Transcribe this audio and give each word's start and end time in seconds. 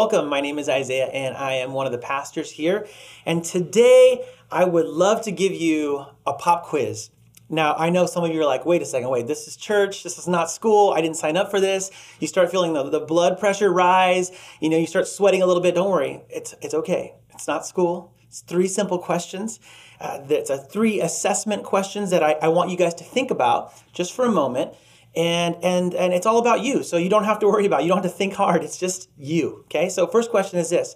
Welcome. 0.00 0.30
My 0.30 0.40
name 0.40 0.58
is 0.58 0.66
Isaiah, 0.66 1.08
and 1.08 1.36
I 1.36 1.56
am 1.56 1.74
one 1.74 1.84
of 1.84 1.92
the 1.92 1.98
pastors 1.98 2.50
here. 2.50 2.86
And 3.26 3.44
today, 3.44 4.24
I 4.50 4.64
would 4.64 4.86
love 4.86 5.20
to 5.24 5.30
give 5.30 5.52
you 5.52 6.06
a 6.26 6.32
pop 6.32 6.64
quiz. 6.64 7.10
Now, 7.50 7.74
I 7.74 7.90
know 7.90 8.06
some 8.06 8.24
of 8.24 8.32
you 8.32 8.40
are 8.40 8.46
like, 8.46 8.64
wait 8.64 8.80
a 8.80 8.86
second, 8.86 9.10
wait, 9.10 9.26
this 9.26 9.46
is 9.46 9.56
church, 9.56 10.02
this 10.02 10.16
is 10.16 10.26
not 10.26 10.50
school, 10.50 10.94
I 10.96 11.02
didn't 11.02 11.18
sign 11.18 11.36
up 11.36 11.50
for 11.50 11.60
this. 11.60 11.90
You 12.18 12.26
start 12.28 12.50
feeling 12.50 12.72
the, 12.72 12.84
the 12.84 13.00
blood 13.00 13.38
pressure 13.38 13.70
rise, 13.70 14.32
you 14.58 14.70
know, 14.70 14.78
you 14.78 14.86
start 14.86 15.06
sweating 15.06 15.42
a 15.42 15.46
little 15.46 15.62
bit. 15.62 15.74
Don't 15.74 15.90
worry, 15.90 16.22
it's, 16.30 16.54
it's 16.62 16.72
okay. 16.72 17.12
It's 17.34 17.46
not 17.46 17.66
school. 17.66 18.14
It's 18.22 18.40
three 18.40 18.68
simple 18.68 18.98
questions. 18.98 19.60
Uh, 20.00 20.20
it's 20.30 20.48
a 20.48 20.56
three 20.56 21.02
assessment 21.02 21.62
questions 21.62 22.08
that 22.08 22.22
I, 22.22 22.38
I 22.40 22.48
want 22.48 22.70
you 22.70 22.78
guys 22.78 22.94
to 22.94 23.04
think 23.04 23.30
about 23.30 23.74
just 23.92 24.14
for 24.14 24.24
a 24.24 24.32
moment 24.32 24.72
and 25.16 25.56
and 25.62 25.94
and 25.94 26.12
it's 26.12 26.26
all 26.26 26.38
about 26.38 26.62
you. 26.62 26.82
So 26.82 26.96
you 26.96 27.08
don't 27.08 27.24
have 27.24 27.38
to 27.40 27.46
worry 27.46 27.66
about 27.66 27.80
it. 27.80 27.84
you 27.84 27.88
don't 27.88 28.02
have 28.02 28.10
to 28.10 28.16
think 28.16 28.34
hard. 28.34 28.64
It's 28.64 28.78
just 28.78 29.08
you 29.16 29.64
okay? 29.64 29.88
So 29.88 30.06
first 30.06 30.30
question 30.30 30.58
is 30.58 30.70
this. 30.70 30.94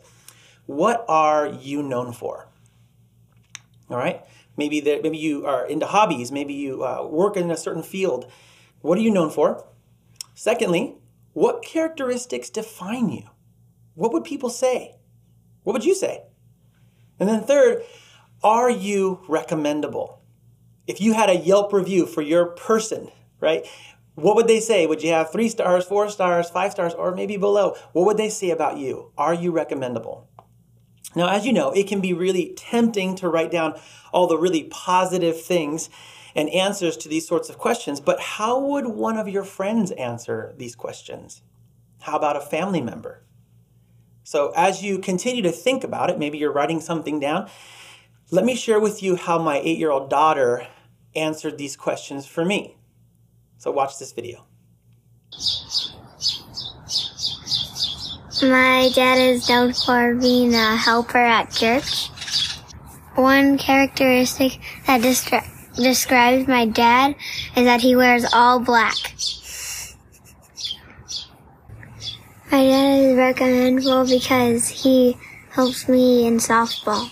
What 0.66 1.04
are 1.08 1.46
you 1.46 1.82
known 1.82 2.12
for? 2.12 2.48
All 3.90 3.98
right? 3.98 4.22
Maybe 4.56 4.80
that 4.80 5.02
maybe 5.02 5.18
you 5.18 5.46
are 5.46 5.66
into 5.66 5.86
hobbies. 5.86 6.30
Maybe 6.30 6.54
you 6.54 6.84
uh, 6.84 7.06
work 7.06 7.36
in 7.36 7.50
a 7.50 7.56
certain 7.56 7.82
field. 7.82 8.30
What 8.80 8.98
are 8.98 9.02
you 9.02 9.10
known 9.10 9.30
for? 9.30 9.66
Secondly 10.34 10.96
what 11.34 11.62
characteristics 11.62 12.48
define 12.48 13.08
you? 13.08 13.24
What 13.94 14.12
would 14.12 14.22
people 14.22 14.50
say? 14.50 14.94
What 15.64 15.72
would 15.72 15.84
you 15.84 15.94
say? 15.94 16.22
And 17.18 17.28
then 17.28 17.42
third 17.42 17.82
are 18.42 18.70
you 18.70 19.20
recommendable? 19.28 20.20
If 20.86 21.00
you 21.00 21.14
had 21.14 21.30
a 21.30 21.36
yelp 21.36 21.72
review 21.72 22.06
for 22.06 22.22
your 22.22 22.46
person 22.46 23.10
right 23.40 23.66
what 24.14 24.36
would 24.36 24.46
they 24.46 24.60
say? 24.60 24.86
Would 24.86 25.02
you 25.02 25.10
have 25.10 25.32
three 25.32 25.48
stars, 25.48 25.84
four 25.84 26.08
stars, 26.08 26.50
five 26.50 26.72
stars, 26.72 26.94
or 26.94 27.14
maybe 27.14 27.36
below? 27.36 27.76
What 27.92 28.06
would 28.06 28.16
they 28.16 28.28
say 28.28 28.50
about 28.50 28.78
you? 28.78 29.10
Are 29.18 29.34
you 29.34 29.50
recommendable? 29.50 30.28
Now, 31.16 31.28
as 31.28 31.46
you 31.46 31.52
know, 31.52 31.70
it 31.72 31.86
can 31.86 32.00
be 32.00 32.12
really 32.12 32.54
tempting 32.56 33.14
to 33.16 33.28
write 33.28 33.50
down 33.50 33.78
all 34.12 34.26
the 34.26 34.38
really 34.38 34.64
positive 34.64 35.40
things 35.40 35.90
and 36.34 36.48
answers 36.50 36.96
to 36.98 37.08
these 37.08 37.26
sorts 37.26 37.48
of 37.48 37.58
questions, 37.58 38.00
but 38.00 38.20
how 38.20 38.58
would 38.58 38.86
one 38.86 39.16
of 39.16 39.28
your 39.28 39.44
friends 39.44 39.92
answer 39.92 40.54
these 40.56 40.74
questions? 40.74 41.42
How 42.02 42.16
about 42.16 42.36
a 42.36 42.40
family 42.40 42.80
member? 42.80 43.24
So, 44.24 44.52
as 44.56 44.82
you 44.82 44.98
continue 44.98 45.42
to 45.42 45.52
think 45.52 45.84
about 45.84 46.10
it, 46.10 46.18
maybe 46.18 46.38
you're 46.38 46.52
writing 46.52 46.80
something 46.80 47.20
down, 47.20 47.48
let 48.30 48.44
me 48.44 48.56
share 48.56 48.80
with 48.80 49.02
you 49.02 49.16
how 49.16 49.38
my 49.38 49.58
eight 49.58 49.78
year 49.78 49.90
old 49.90 50.10
daughter 50.10 50.66
answered 51.14 51.58
these 51.58 51.76
questions 51.76 52.26
for 52.26 52.44
me. 52.44 52.76
So 53.64 53.70
watch 53.70 53.98
this 53.98 54.12
video. 54.12 54.44
My 58.42 58.90
dad 58.94 59.16
is 59.16 59.48
known 59.48 59.72
for 59.72 60.14
being 60.16 60.52
a 60.52 60.76
helper 60.76 61.16
at 61.16 61.50
church. 61.50 62.08
One 63.14 63.56
characteristic 63.56 64.60
that 64.86 65.00
descri- 65.00 65.48
describes 65.76 66.46
my 66.46 66.66
dad 66.66 67.16
is 67.56 67.64
that 67.64 67.80
he 67.80 67.96
wears 67.96 68.26
all 68.34 68.60
black. 68.60 68.96
My 72.52 72.64
dad 72.64 72.98
is 73.00 73.16
recommendable 73.16 74.06
because 74.06 74.68
he 74.68 75.16
helps 75.52 75.88
me 75.88 76.26
in 76.26 76.36
softball. 76.36 77.08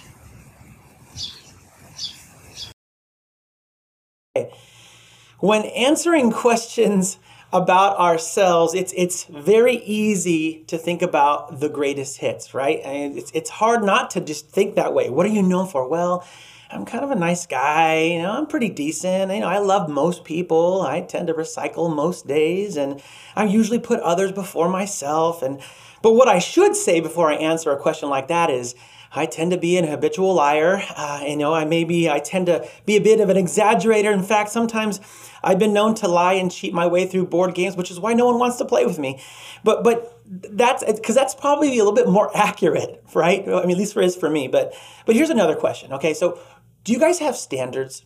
When 5.42 5.64
answering 5.64 6.30
questions 6.30 7.18
about 7.52 7.98
ourselves, 7.98 8.74
it's 8.74 8.94
it's 8.96 9.24
very 9.24 9.74
easy 9.78 10.62
to 10.68 10.78
think 10.78 11.02
about 11.02 11.58
the 11.58 11.68
greatest 11.68 12.18
hits, 12.18 12.54
right? 12.54 12.78
And 12.84 13.18
it's 13.18 13.32
it's 13.34 13.50
hard 13.50 13.82
not 13.82 14.12
to 14.12 14.20
just 14.20 14.50
think 14.50 14.76
that 14.76 14.94
way. 14.94 15.10
What 15.10 15.26
are 15.26 15.30
you 15.30 15.42
known 15.42 15.66
for? 15.66 15.88
Well, 15.88 16.24
I'm 16.70 16.84
kind 16.84 17.02
of 17.02 17.10
a 17.10 17.16
nice 17.16 17.44
guy, 17.44 18.02
you 18.02 18.22
know, 18.22 18.30
I'm 18.30 18.46
pretty 18.46 18.68
decent. 18.68 19.32
You 19.32 19.40
know, 19.40 19.48
I 19.48 19.58
love 19.58 19.90
most 19.90 20.22
people. 20.22 20.82
I 20.82 21.00
tend 21.00 21.26
to 21.26 21.34
recycle 21.34 21.92
most 21.92 22.28
days 22.28 22.76
and 22.76 23.02
I 23.34 23.42
usually 23.42 23.80
put 23.80 23.98
others 23.98 24.30
before 24.30 24.68
myself 24.68 25.42
and 25.42 25.60
but 26.02 26.12
what 26.12 26.28
I 26.28 26.38
should 26.38 26.76
say 26.76 27.00
before 27.00 27.32
I 27.32 27.34
answer 27.34 27.72
a 27.72 27.76
question 27.76 28.08
like 28.08 28.28
that 28.28 28.48
is 28.48 28.76
I 29.14 29.26
tend 29.26 29.50
to 29.50 29.58
be 29.58 29.76
an 29.76 29.86
habitual 29.86 30.34
liar. 30.34 30.82
Uh, 30.96 31.24
you 31.26 31.36
know, 31.36 31.52
I 31.52 31.64
maybe 31.64 32.08
I 32.08 32.18
tend 32.18 32.46
to 32.46 32.66
be 32.86 32.96
a 32.96 33.00
bit 33.00 33.20
of 33.20 33.28
an 33.28 33.36
exaggerator. 33.36 34.12
In 34.12 34.22
fact, 34.22 34.50
sometimes 34.50 35.00
I've 35.44 35.58
been 35.58 35.72
known 35.72 35.94
to 35.96 36.08
lie 36.08 36.34
and 36.34 36.50
cheat 36.50 36.72
my 36.72 36.86
way 36.86 37.06
through 37.06 37.26
board 37.26 37.54
games, 37.54 37.76
which 37.76 37.90
is 37.90 38.00
why 38.00 38.14
no 38.14 38.26
one 38.26 38.38
wants 38.38 38.56
to 38.56 38.64
play 38.64 38.86
with 38.86 38.98
me. 38.98 39.20
But 39.64 39.84
but 39.84 40.18
that's 40.24 40.84
because 40.84 41.14
that's 41.14 41.34
probably 41.34 41.68
a 41.68 41.84
little 41.84 41.92
bit 41.92 42.08
more 42.08 42.30
accurate, 42.36 43.02
right? 43.14 43.46
I 43.46 43.62
mean, 43.62 43.72
at 43.72 43.78
least 43.78 43.92
for 43.92 44.02
is 44.02 44.16
for 44.16 44.30
me. 44.30 44.48
But 44.48 44.74
but 45.04 45.14
here's 45.14 45.30
another 45.30 45.56
question. 45.56 45.92
Okay, 45.92 46.14
so 46.14 46.38
do 46.84 46.92
you 46.92 46.98
guys 46.98 47.18
have 47.18 47.36
standards? 47.36 48.04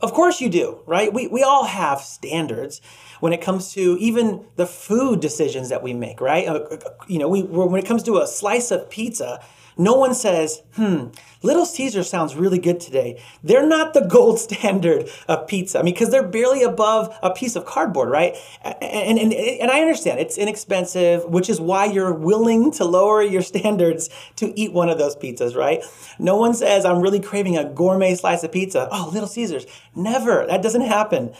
Of 0.00 0.12
course 0.12 0.40
you 0.40 0.50
do, 0.50 0.80
right? 0.86 1.12
We, 1.14 1.28
we 1.28 1.42
all 1.42 1.64
have 1.64 2.00
standards 2.00 2.82
when 3.20 3.32
it 3.32 3.40
comes 3.40 3.72
to 3.72 3.96
even 3.98 4.44
the 4.56 4.66
food 4.66 5.20
decisions 5.20 5.70
that 5.70 5.82
we 5.82 5.94
make, 5.94 6.20
right? 6.20 6.46
Uh, 6.46 6.54
uh, 6.54 6.76
you 7.08 7.18
know, 7.18 7.28
we, 7.28 7.42
when 7.42 7.82
it 7.82 7.86
comes 7.86 8.02
to 8.02 8.18
a 8.18 8.26
slice 8.26 8.70
of 8.70 8.90
pizza, 8.90 9.40
no 9.76 9.94
one 9.94 10.14
says, 10.14 10.62
hmm, 10.74 11.06
Little 11.42 11.66
Caesar 11.66 12.02
sounds 12.02 12.34
really 12.34 12.58
good 12.58 12.80
today. 12.80 13.20
They're 13.42 13.66
not 13.66 13.92
the 13.92 14.00
gold 14.08 14.38
standard 14.38 15.10
of 15.28 15.46
pizza. 15.46 15.78
I 15.78 15.82
mean, 15.82 15.94
because 15.94 16.10
they're 16.10 16.26
barely 16.26 16.62
above 16.62 17.16
a 17.22 17.30
piece 17.30 17.54
of 17.54 17.66
cardboard, 17.66 18.08
right? 18.08 18.34
And, 18.64 19.18
and, 19.18 19.32
and 19.32 19.70
I 19.70 19.80
understand 19.80 20.20
it's 20.20 20.38
inexpensive, 20.38 21.24
which 21.26 21.50
is 21.50 21.60
why 21.60 21.84
you're 21.84 22.14
willing 22.14 22.70
to 22.72 22.84
lower 22.84 23.22
your 23.22 23.42
standards 23.54 24.08
to 24.36 24.58
eat 24.58 24.72
one 24.72 24.88
of 24.88 24.98
those 24.98 25.16
pizzas, 25.16 25.54
right? 25.54 25.82
No 26.18 26.36
one 26.36 26.54
says, 26.54 26.84
I'm 26.84 27.00
really 27.00 27.20
craving 27.20 27.58
a 27.58 27.64
gourmet 27.64 28.14
slice 28.14 28.42
of 28.42 28.52
pizza. 28.52 28.88
Oh, 28.90 29.10
Little 29.12 29.28
Caesars. 29.28 29.66
Never. 29.94 30.46
That 30.46 30.62
doesn't 30.62 30.82
happen. 30.82 31.34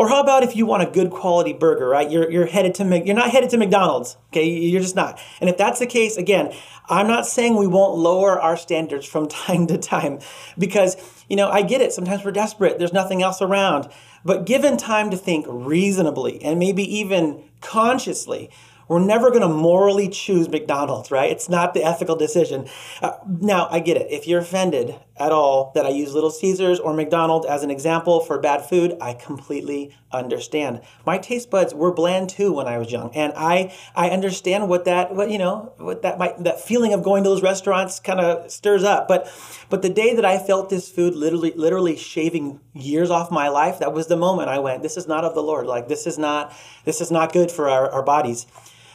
Or 0.00 0.08
how 0.08 0.22
about 0.22 0.42
if 0.42 0.56
you 0.56 0.64
want 0.64 0.82
a 0.82 0.90
good 0.90 1.10
quality 1.10 1.52
burger, 1.52 1.86
right? 1.86 2.10
You're, 2.10 2.30
you're 2.30 2.46
headed 2.46 2.74
to 2.76 3.02
you're 3.04 3.14
not 3.14 3.28
headed 3.32 3.50
to 3.50 3.58
McDonald's, 3.58 4.16
okay? 4.28 4.48
You're 4.48 4.80
just 4.80 4.96
not. 4.96 5.20
And 5.42 5.50
if 5.50 5.58
that's 5.58 5.78
the 5.78 5.84
case, 5.84 6.16
again, 6.16 6.54
I'm 6.88 7.06
not 7.06 7.26
saying 7.26 7.54
we 7.54 7.66
won't 7.66 7.98
lower 7.98 8.40
our 8.40 8.56
standards 8.56 9.04
from 9.04 9.28
time 9.28 9.66
to 9.66 9.76
time 9.76 10.20
because, 10.56 10.96
you 11.28 11.36
know, 11.36 11.50
I 11.50 11.60
get 11.60 11.82
it. 11.82 11.92
Sometimes 11.92 12.24
we're 12.24 12.30
desperate. 12.30 12.78
There's 12.78 12.94
nothing 12.94 13.22
else 13.22 13.42
around. 13.42 13.90
But 14.24 14.46
given 14.46 14.78
time 14.78 15.10
to 15.10 15.18
think 15.18 15.44
reasonably 15.46 16.42
and 16.42 16.58
maybe 16.58 16.82
even 16.96 17.44
consciously, 17.60 18.48
we're 18.90 18.98
never 18.98 19.30
going 19.30 19.42
to 19.42 19.48
morally 19.48 20.08
choose 20.08 20.48
McDonald's, 20.48 21.12
right? 21.12 21.30
It's 21.30 21.48
not 21.48 21.74
the 21.74 21.84
ethical 21.84 22.16
decision. 22.16 22.68
Uh, 23.00 23.12
now, 23.24 23.68
I 23.70 23.78
get 23.78 23.96
it. 23.96 24.10
If 24.10 24.26
you're 24.26 24.40
offended 24.40 24.96
at 25.16 25.30
all 25.30 25.70
that 25.76 25.86
I 25.86 25.90
use 25.90 26.12
Little 26.12 26.32
Caesars 26.32 26.80
or 26.80 26.92
McDonald's 26.92 27.46
as 27.46 27.62
an 27.62 27.70
example 27.70 28.18
for 28.18 28.40
bad 28.40 28.68
food, 28.68 28.96
I 29.00 29.12
completely 29.12 29.94
understand. 30.10 30.80
My 31.06 31.18
taste 31.18 31.50
buds 31.50 31.72
were 31.72 31.92
bland 31.92 32.30
too 32.30 32.52
when 32.52 32.66
I 32.66 32.78
was 32.78 32.90
young, 32.90 33.14
and 33.14 33.32
I 33.36 33.72
I 33.94 34.10
understand 34.10 34.68
what 34.68 34.86
that 34.86 35.14
what 35.14 35.30
you 35.30 35.38
know 35.38 35.72
what 35.76 36.02
that 36.02 36.18
might 36.18 36.42
that 36.42 36.60
feeling 36.60 36.92
of 36.92 37.04
going 37.04 37.22
to 37.22 37.30
those 37.30 37.42
restaurants 37.42 38.00
kind 38.00 38.18
of 38.18 38.50
stirs 38.50 38.82
up. 38.82 39.06
But 39.06 39.32
but 39.68 39.82
the 39.82 39.88
day 39.88 40.16
that 40.16 40.24
I 40.24 40.38
felt 40.38 40.68
this 40.68 40.88
food 40.88 41.14
literally 41.14 41.52
literally 41.54 41.96
shaving 41.96 42.58
years 42.74 43.10
off 43.10 43.30
my 43.30 43.48
life, 43.48 43.78
that 43.78 43.92
was 43.92 44.08
the 44.08 44.16
moment 44.16 44.48
I 44.48 44.58
went, 44.58 44.82
this 44.82 44.96
is 44.96 45.06
not 45.06 45.22
of 45.22 45.34
the 45.34 45.42
Lord. 45.44 45.66
Like 45.66 45.86
this 45.86 46.08
is 46.08 46.18
not 46.18 46.52
this 46.84 47.00
is 47.00 47.12
not 47.12 47.32
good 47.32 47.52
for 47.52 47.68
our, 47.68 47.88
our 47.88 48.02
bodies. 48.02 48.46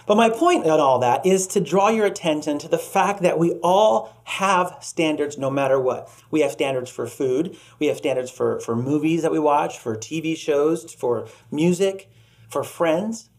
But 0.08 0.18
my 0.18 0.30
point 0.30 0.66
in 0.66 0.72
all 0.72 1.00
that 1.00 1.26
is 1.26 1.48
to 1.48 1.60
draw 1.60 1.90
your 1.90 2.06
attention 2.06 2.60
to 2.60 2.68
the 2.68 2.78
fact 2.78 3.22
that 3.24 3.40
we 3.40 3.54
all 3.64 4.16
have 4.26 4.78
standards 4.82 5.38
no 5.38 5.50
matter 5.50 5.80
what. 5.80 6.10
We 6.30 6.42
have 6.42 6.52
standards 6.52 6.92
for 6.92 7.08
food, 7.08 7.58
we 7.80 7.88
have 7.88 7.98
standards 7.98 8.30
for, 8.30 8.60
for 8.60 8.76
movies 8.76 9.24
that 9.24 9.32
we 9.32 9.40
watch, 9.40 9.80
for 9.80 9.96
TV 9.96 10.38
shows, 10.38 10.94
for 10.94 11.28
music, 11.52 12.10
for 12.50 12.64
friends, 12.64 13.30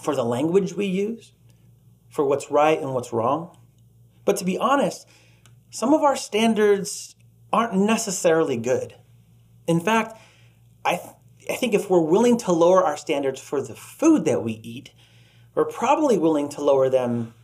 for 0.00 0.16
the 0.16 0.24
language 0.24 0.72
we 0.74 0.86
use, 0.86 1.32
for 2.08 2.24
what's 2.24 2.50
right 2.50 2.80
and 2.80 2.94
what's 2.94 3.12
wrong. 3.12 3.56
But 4.24 4.36
to 4.38 4.44
be 4.44 4.56
honest, 4.56 5.06
some 5.70 5.92
of 5.92 6.02
our 6.02 6.16
standards 6.16 7.16
aren't 7.52 7.74
necessarily 7.74 8.56
good. 8.56 8.94
In 9.66 9.80
fact, 9.80 10.18
I, 10.84 10.96
th- 10.96 11.14
I 11.50 11.56
think 11.56 11.74
if 11.74 11.90
we're 11.90 12.00
willing 12.00 12.38
to 12.38 12.52
lower 12.52 12.82
our 12.84 12.96
standards 12.96 13.40
for 13.40 13.60
the 13.60 13.74
food 13.74 14.24
that 14.24 14.42
we 14.42 14.54
eat, 14.62 14.90
we're 15.54 15.64
probably 15.64 16.18
willing 16.18 16.48
to 16.50 16.62
lower 16.62 16.88
them 16.88 17.34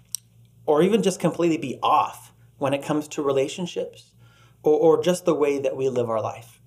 or 0.66 0.82
even 0.82 1.02
just 1.02 1.20
completely 1.20 1.58
be 1.58 1.78
off 1.82 2.32
when 2.58 2.74
it 2.74 2.82
comes 2.82 3.08
to 3.08 3.22
relationships 3.22 4.12
or, 4.62 4.78
or 4.78 5.02
just 5.02 5.24
the 5.24 5.34
way 5.34 5.58
that 5.58 5.76
we 5.76 5.88
live 5.88 6.10
our 6.10 6.20
life. 6.20 6.60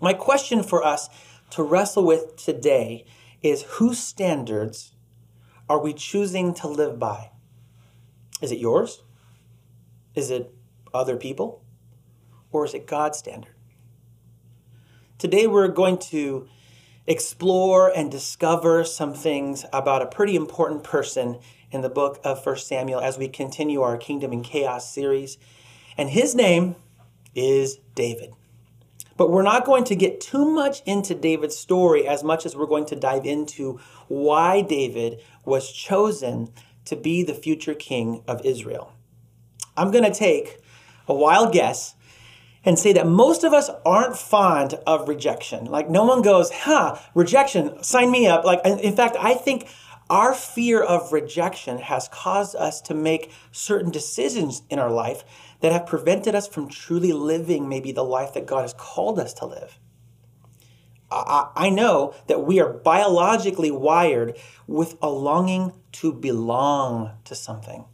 My 0.00 0.12
question 0.12 0.62
for 0.62 0.82
us 0.84 1.08
to 1.50 1.62
wrestle 1.62 2.04
with 2.04 2.36
today 2.36 3.04
is 3.42 3.62
whose 3.62 3.98
standards 3.98 4.92
are 5.68 5.78
we 5.78 5.94
choosing 5.94 6.54
to 6.54 6.68
live 6.68 6.98
by? 6.98 7.30
Is 8.40 8.52
it 8.52 8.58
yours? 8.58 9.02
Is 10.14 10.30
it 10.30 10.52
other 10.92 11.16
people? 11.16 11.64
Or 12.50 12.64
is 12.64 12.74
it 12.74 12.86
God's 12.86 13.18
standard? 13.18 13.54
Today 15.18 15.46
we're 15.46 15.68
going 15.68 15.98
to 15.98 16.48
explore 17.06 17.88
and 17.88 18.10
discover 18.10 18.84
some 18.84 19.14
things 19.14 19.64
about 19.72 20.02
a 20.02 20.06
pretty 20.06 20.36
important 20.36 20.84
person 20.84 21.38
in 21.70 21.80
the 21.80 21.88
book 21.88 22.20
of 22.22 22.44
1 22.44 22.56
Samuel 22.58 23.00
as 23.00 23.18
we 23.18 23.28
continue 23.28 23.82
our 23.82 23.96
Kingdom 23.96 24.42
& 24.42 24.44
Chaos 24.44 24.92
series. 24.92 25.38
And 25.96 26.10
his 26.10 26.34
name 26.34 26.76
is 27.34 27.78
David. 27.94 28.32
But 29.16 29.30
we're 29.30 29.42
not 29.42 29.64
going 29.64 29.84
to 29.84 29.96
get 29.96 30.20
too 30.20 30.44
much 30.44 30.82
into 30.86 31.14
David's 31.14 31.56
story 31.56 32.06
as 32.06 32.24
much 32.24 32.46
as 32.46 32.56
we're 32.56 32.66
going 32.66 32.86
to 32.86 32.96
dive 32.96 33.26
into 33.26 33.78
why 34.08 34.62
David 34.62 35.20
was 35.44 35.70
chosen 35.70 36.52
to 36.84 36.96
be 36.96 37.22
the 37.22 37.34
future 37.34 37.74
king 37.74 38.22
of 38.26 38.44
Israel. 38.44 38.92
I'm 39.76 39.90
going 39.90 40.04
to 40.04 40.18
take 40.18 40.58
a 41.08 41.14
wild 41.14 41.52
guess 41.52 41.94
and 42.64 42.78
say 42.78 42.92
that 42.92 43.06
most 43.06 43.44
of 43.44 43.52
us 43.52 43.70
aren't 43.84 44.16
fond 44.16 44.74
of 44.86 45.08
rejection. 45.08 45.64
Like, 45.64 45.90
no 45.90 46.04
one 46.04 46.22
goes, 46.22 46.50
huh, 46.50 46.98
rejection, 47.14 47.82
sign 47.82 48.10
me 48.10 48.26
up. 48.26 48.44
Like, 48.44 48.60
in 48.64 48.94
fact, 48.94 49.16
I 49.18 49.34
think 49.34 49.68
our 50.08 50.34
fear 50.34 50.82
of 50.82 51.12
rejection 51.12 51.78
has 51.78 52.08
caused 52.08 52.54
us 52.56 52.80
to 52.82 52.94
make 52.94 53.32
certain 53.50 53.90
decisions 53.90 54.62
in 54.68 54.78
our 54.78 54.90
life 54.90 55.24
that 55.60 55.72
have 55.72 55.86
prevented 55.86 56.34
us 56.34 56.46
from 56.46 56.68
truly 56.68 57.12
living 57.12 57.68
maybe 57.68 57.92
the 57.92 58.04
life 58.04 58.34
that 58.34 58.46
God 58.46 58.62
has 58.62 58.74
called 58.74 59.18
us 59.18 59.32
to 59.34 59.46
live. 59.46 59.78
I, 61.10 61.50
I 61.54 61.70
know 61.70 62.14
that 62.26 62.44
we 62.44 62.60
are 62.60 62.72
biologically 62.72 63.70
wired 63.70 64.36
with 64.66 64.96
a 65.02 65.08
longing 65.08 65.72
to 65.92 66.12
belong 66.12 67.12
to 67.24 67.34
something. 67.34 67.84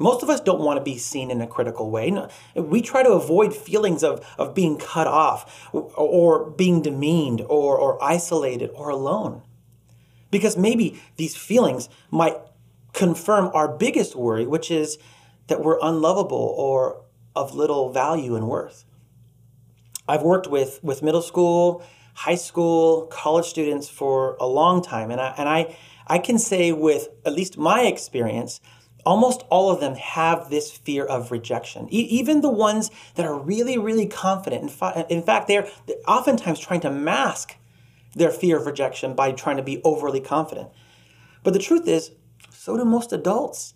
Most 0.00 0.22
of 0.22 0.30
us 0.30 0.40
don't 0.40 0.60
want 0.60 0.78
to 0.78 0.82
be 0.82 0.96
seen 0.96 1.30
in 1.30 1.42
a 1.42 1.46
critical 1.46 1.90
way. 1.90 2.10
We 2.54 2.80
try 2.80 3.02
to 3.02 3.10
avoid 3.10 3.54
feelings 3.54 4.02
of, 4.02 4.26
of 4.38 4.54
being 4.54 4.78
cut 4.78 5.06
off 5.06 5.68
or 5.74 6.50
being 6.50 6.80
demeaned 6.80 7.42
or, 7.42 7.76
or 7.76 8.02
isolated 8.02 8.70
or 8.72 8.88
alone. 8.88 9.42
Because 10.30 10.56
maybe 10.56 10.98
these 11.16 11.36
feelings 11.36 11.90
might 12.10 12.38
confirm 12.94 13.50
our 13.52 13.68
biggest 13.68 14.16
worry, 14.16 14.46
which 14.46 14.70
is 14.70 14.96
that 15.48 15.62
we're 15.62 15.78
unlovable 15.82 16.54
or 16.56 17.04
of 17.36 17.54
little 17.54 17.92
value 17.92 18.34
and 18.36 18.48
worth. 18.48 18.86
I've 20.08 20.22
worked 20.22 20.48
with, 20.48 20.82
with 20.82 21.02
middle 21.02 21.22
school, 21.22 21.84
high 22.14 22.36
school, 22.36 23.06
college 23.08 23.44
students 23.44 23.90
for 23.90 24.36
a 24.40 24.46
long 24.46 24.82
time, 24.82 25.10
and 25.10 25.20
I, 25.20 25.34
and 25.36 25.46
I, 25.46 25.76
I 26.06 26.18
can 26.18 26.38
say 26.38 26.72
with 26.72 27.08
at 27.26 27.34
least 27.34 27.58
my 27.58 27.82
experience 27.82 28.62
almost 29.04 29.42
all 29.50 29.70
of 29.70 29.80
them 29.80 29.94
have 29.94 30.50
this 30.50 30.70
fear 30.70 31.04
of 31.04 31.30
rejection. 31.30 31.88
E- 31.92 32.08
even 32.10 32.40
the 32.40 32.50
ones 32.50 32.90
that 33.14 33.26
are 33.26 33.38
really, 33.38 33.78
really 33.78 34.06
confident. 34.06 34.72
In, 34.82 35.04
in 35.08 35.22
fact, 35.22 35.48
they're, 35.48 35.68
they're 35.86 35.96
oftentimes 36.06 36.60
trying 36.60 36.80
to 36.80 36.90
mask 36.90 37.56
their 38.14 38.30
fear 38.30 38.58
of 38.58 38.66
rejection 38.66 39.14
by 39.14 39.32
trying 39.32 39.56
to 39.56 39.62
be 39.62 39.80
overly 39.84 40.20
confident. 40.20 40.68
But 41.42 41.52
the 41.52 41.58
truth 41.58 41.86
is, 41.86 42.12
so 42.50 42.76
do 42.76 42.84
most 42.84 43.12
adults. 43.12 43.74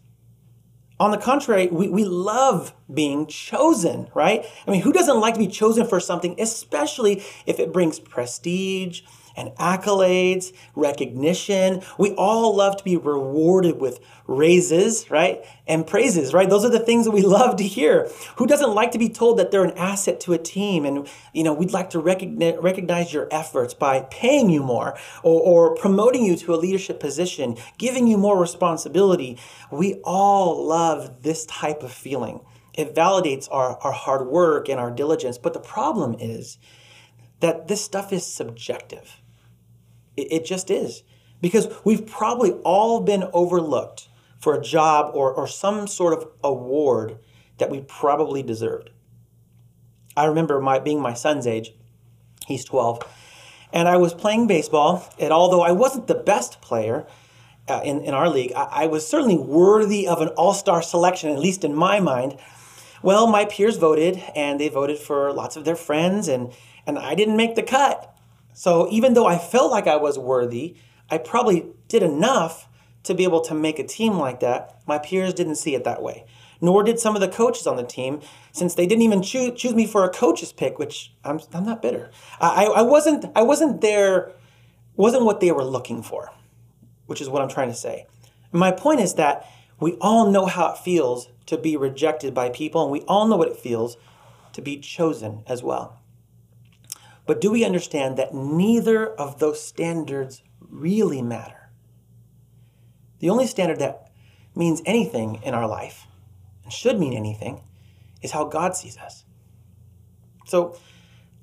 On 1.00 1.10
the 1.10 1.18
contrary, 1.18 1.66
we, 1.66 1.88
we 1.88 2.04
love 2.04 2.72
being 2.92 3.26
chosen, 3.26 4.08
right? 4.14 4.44
I 4.66 4.70
mean, 4.70 4.82
who 4.82 4.92
doesn't 4.92 5.20
like 5.20 5.34
to 5.34 5.40
be 5.40 5.48
chosen 5.48 5.86
for 5.86 5.98
something, 5.98 6.36
especially 6.38 7.22
if 7.46 7.58
it 7.58 7.72
brings 7.72 7.98
prestige 7.98 9.02
and 9.36 9.50
accolades, 9.56 10.52
recognition. 10.74 11.82
We 11.98 12.12
all 12.14 12.54
love 12.54 12.76
to 12.76 12.84
be 12.84 12.96
rewarded 12.96 13.80
with 13.80 14.00
raises, 14.26 15.10
right? 15.10 15.44
And 15.66 15.86
praises, 15.86 16.32
right? 16.32 16.48
Those 16.48 16.64
are 16.64 16.70
the 16.70 16.78
things 16.78 17.04
that 17.04 17.10
we 17.10 17.22
love 17.38 17.56
to 17.56 17.64
hear. 17.64 18.10
Who 18.36 18.46
doesn't 18.46 18.74
like 18.74 18.92
to 18.92 18.98
be 18.98 19.08
told 19.08 19.38
that 19.38 19.50
they're 19.50 19.64
an 19.64 19.76
asset 19.76 20.20
to 20.20 20.32
a 20.32 20.38
team? 20.38 20.84
And, 20.84 21.08
you 21.32 21.44
know, 21.44 21.52
we'd 21.52 21.72
like 21.72 21.90
to 21.90 21.98
recognize, 21.98 22.56
recognize 22.58 23.12
your 23.12 23.28
efforts 23.30 23.74
by 23.74 24.06
paying 24.10 24.50
you 24.50 24.62
more 24.62 24.96
or, 25.22 25.40
or 25.40 25.76
promoting 25.76 26.24
you 26.24 26.36
to 26.36 26.54
a 26.54 26.56
leadership 26.56 27.00
position, 27.00 27.56
giving 27.78 28.06
you 28.06 28.16
more 28.16 28.38
responsibility. 28.38 29.38
We 29.70 30.00
all 30.04 30.66
love 30.66 31.22
this 31.22 31.44
type 31.46 31.82
of 31.82 31.92
feeling. 31.92 32.40
It 32.72 32.94
validates 32.94 33.48
our, 33.50 33.78
our 33.78 33.92
hard 33.92 34.26
work 34.26 34.68
and 34.68 34.80
our 34.80 34.90
diligence. 34.90 35.38
But 35.38 35.52
the 35.52 35.60
problem 35.60 36.16
is 36.18 36.58
that 37.40 37.68
this 37.68 37.84
stuff 37.84 38.12
is 38.12 38.26
subjective. 38.26 39.20
It, 40.16 40.32
it 40.32 40.44
just 40.44 40.70
is. 40.70 41.02
Because 41.40 41.68
we've 41.84 42.06
probably 42.06 42.52
all 42.64 43.00
been 43.00 43.24
overlooked 43.32 44.08
for 44.38 44.54
a 44.54 44.62
job 44.62 45.10
or, 45.14 45.32
or 45.32 45.46
some 45.46 45.86
sort 45.86 46.12
of 46.12 46.28
award 46.42 47.18
that 47.58 47.70
we 47.70 47.80
probably 47.80 48.42
deserved. 48.42 48.90
I 50.16 50.26
remember 50.26 50.60
my 50.60 50.78
being 50.78 51.00
my 51.00 51.14
son's 51.14 51.46
age, 51.46 51.72
he's 52.46 52.64
12, 52.64 53.02
and 53.72 53.88
I 53.88 53.96
was 53.96 54.14
playing 54.14 54.46
baseball, 54.46 55.08
and 55.18 55.32
although 55.32 55.62
I 55.62 55.72
wasn't 55.72 56.06
the 56.06 56.14
best 56.14 56.60
player 56.60 57.06
uh, 57.68 57.80
in, 57.84 58.02
in 58.02 58.14
our 58.14 58.28
league, 58.28 58.52
I, 58.54 58.84
I 58.84 58.86
was 58.86 59.06
certainly 59.06 59.38
worthy 59.38 60.06
of 60.06 60.20
an 60.20 60.28
all 60.28 60.54
star 60.54 60.82
selection, 60.82 61.30
at 61.30 61.38
least 61.38 61.64
in 61.64 61.74
my 61.74 61.98
mind. 61.98 62.38
Well, 63.02 63.26
my 63.26 63.44
peers 63.44 63.76
voted, 63.76 64.22
and 64.36 64.60
they 64.60 64.68
voted 64.68 64.98
for 64.98 65.32
lots 65.32 65.56
of 65.56 65.64
their 65.64 65.76
friends, 65.76 66.28
and, 66.28 66.52
and 66.86 66.98
I 66.98 67.14
didn't 67.14 67.36
make 67.36 67.54
the 67.54 67.62
cut. 67.62 68.13
So 68.54 68.88
even 68.90 69.14
though 69.14 69.26
I 69.26 69.36
felt 69.36 69.70
like 69.70 69.86
I 69.86 69.96
was 69.96 70.18
worthy, 70.18 70.76
I 71.10 71.18
probably 71.18 71.66
did 71.88 72.02
enough 72.02 72.68
to 73.02 73.14
be 73.14 73.24
able 73.24 73.42
to 73.42 73.54
make 73.54 73.78
a 73.78 73.86
team 73.86 74.14
like 74.14 74.40
that. 74.40 74.80
My 74.86 74.98
peers 74.98 75.34
didn't 75.34 75.56
see 75.56 75.74
it 75.74 75.84
that 75.84 76.02
way. 76.02 76.24
Nor 76.60 76.82
did 76.82 76.98
some 76.98 77.14
of 77.14 77.20
the 77.20 77.28
coaches 77.28 77.66
on 77.66 77.76
the 77.76 77.82
team, 77.82 78.20
since 78.52 78.74
they 78.74 78.86
didn't 78.86 79.02
even 79.02 79.22
choose, 79.22 79.60
choose 79.60 79.74
me 79.74 79.86
for 79.86 80.04
a 80.04 80.08
coach's 80.08 80.52
pick, 80.52 80.78
which 80.78 81.12
I'm, 81.24 81.40
I'm 81.52 81.66
not 81.66 81.82
bitter. 81.82 82.10
I, 82.40 82.64
I 82.64 82.82
wasn't 82.82 83.26
I 83.36 83.42
wasn't 83.42 83.80
there, 83.80 84.32
wasn't 84.96 85.24
what 85.24 85.40
they 85.40 85.52
were 85.52 85.64
looking 85.64 86.02
for, 86.02 86.30
which 87.06 87.20
is 87.20 87.28
what 87.28 87.42
I'm 87.42 87.48
trying 87.48 87.68
to 87.68 87.74
say. 87.74 88.06
My 88.52 88.70
point 88.70 89.00
is 89.00 89.14
that 89.14 89.46
we 89.80 89.94
all 90.00 90.30
know 90.30 90.46
how 90.46 90.72
it 90.72 90.78
feels 90.78 91.28
to 91.46 91.58
be 91.58 91.76
rejected 91.76 92.32
by 92.32 92.48
people, 92.48 92.82
and 92.84 92.92
we 92.92 93.00
all 93.02 93.26
know 93.26 93.36
what 93.36 93.48
it 93.48 93.56
feels 93.56 93.96
to 94.52 94.62
be 94.62 94.78
chosen 94.78 95.42
as 95.46 95.62
well. 95.62 96.00
But 97.26 97.40
do 97.40 97.50
we 97.50 97.64
understand 97.64 98.16
that 98.16 98.34
neither 98.34 99.06
of 99.06 99.38
those 99.38 99.62
standards 99.62 100.42
really 100.60 101.22
matter? 101.22 101.70
The 103.20 103.30
only 103.30 103.46
standard 103.46 103.78
that 103.78 104.10
means 104.54 104.82
anything 104.84 105.40
in 105.42 105.54
our 105.54 105.66
life 105.66 106.06
and 106.62 106.72
should 106.72 106.98
mean 106.98 107.14
anything 107.14 107.62
is 108.22 108.32
how 108.32 108.44
God 108.44 108.76
sees 108.76 108.98
us. 108.98 109.24
So 110.46 110.76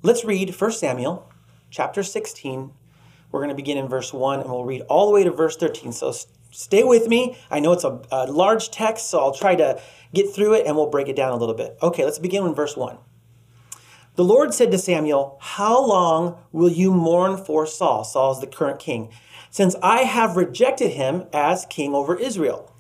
let's 0.04 0.24
read 0.24 0.54
1 0.54 0.72
Samuel 0.72 1.32
chapter 1.70 2.04
16. 2.04 2.72
We're 3.32 3.40
going 3.40 3.50
to 3.50 3.56
begin 3.56 3.78
in 3.78 3.88
verse 3.88 4.14
1 4.14 4.42
and 4.42 4.50
we'll 4.50 4.66
read 4.66 4.82
all 4.82 5.08
the 5.08 5.14
way 5.14 5.24
to 5.24 5.32
verse 5.32 5.58
13. 5.58 5.92
So 5.92 6.14
stay 6.52 6.84
with 6.84 7.08
me. 7.08 7.38
I 7.50 7.60
know 7.60 7.72
it's 7.72 7.84
a, 7.84 8.02
a 8.12 8.28
large 8.32 8.70
text, 8.70 9.10
so 9.10 9.20
I'll 9.20 9.34
try 9.34 9.56
to 9.56 9.82
get 10.14 10.34
through 10.34 10.54
it 10.54 10.68
and 10.68 10.76
we'll 10.76 10.90
break 10.90 11.08
it 11.08 11.16
down 11.16 11.32
a 11.32 11.38
little 11.38 11.56
bit. 11.56 11.78
Okay, 11.82 12.04
let's 12.04 12.20
begin 12.20 12.44
with 12.44 12.56
verse 12.56 12.78
1. 12.78 12.98
The 14.16 14.24
Lord 14.26 14.54
said 14.54 14.72
to 14.72 14.78
Samuel, 14.78 15.38
How 15.40 15.86
long 15.86 16.38
will 16.52 16.70
you 16.70 16.92
mourn 16.92 17.38
for 17.38 17.66
Saul? 17.66 18.04
Saul 18.04 18.34
is 18.34 18.40
the 18.40 18.48
current 18.48 18.80
king, 18.80 19.10
since 19.50 19.76
I 19.82 20.00
have 20.00 20.36
rejected 20.36 20.92
him 20.92 21.26
as 21.32 21.66
king 21.70 21.96
over 21.96 22.16
Israel. 22.16 22.76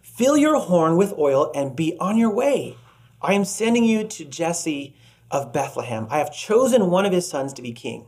Fill 0.00 0.38
your 0.38 0.58
horn 0.58 0.96
with 0.96 1.18
oil 1.18 1.52
and 1.54 1.76
be 1.76 1.98
on 1.98 2.16
your 2.16 2.30
way. 2.30 2.78
I 3.20 3.34
am 3.34 3.44
sending 3.44 3.84
you 3.84 4.04
to 4.04 4.24
Jesse 4.24 4.96
of 5.30 5.52
Bethlehem. 5.52 6.06
I 6.10 6.18
have 6.18 6.32
chosen 6.32 6.90
one 6.90 7.04
of 7.04 7.12
his 7.12 7.28
sons 7.28 7.52
to 7.54 7.62
be 7.62 7.72
king. 7.72 8.06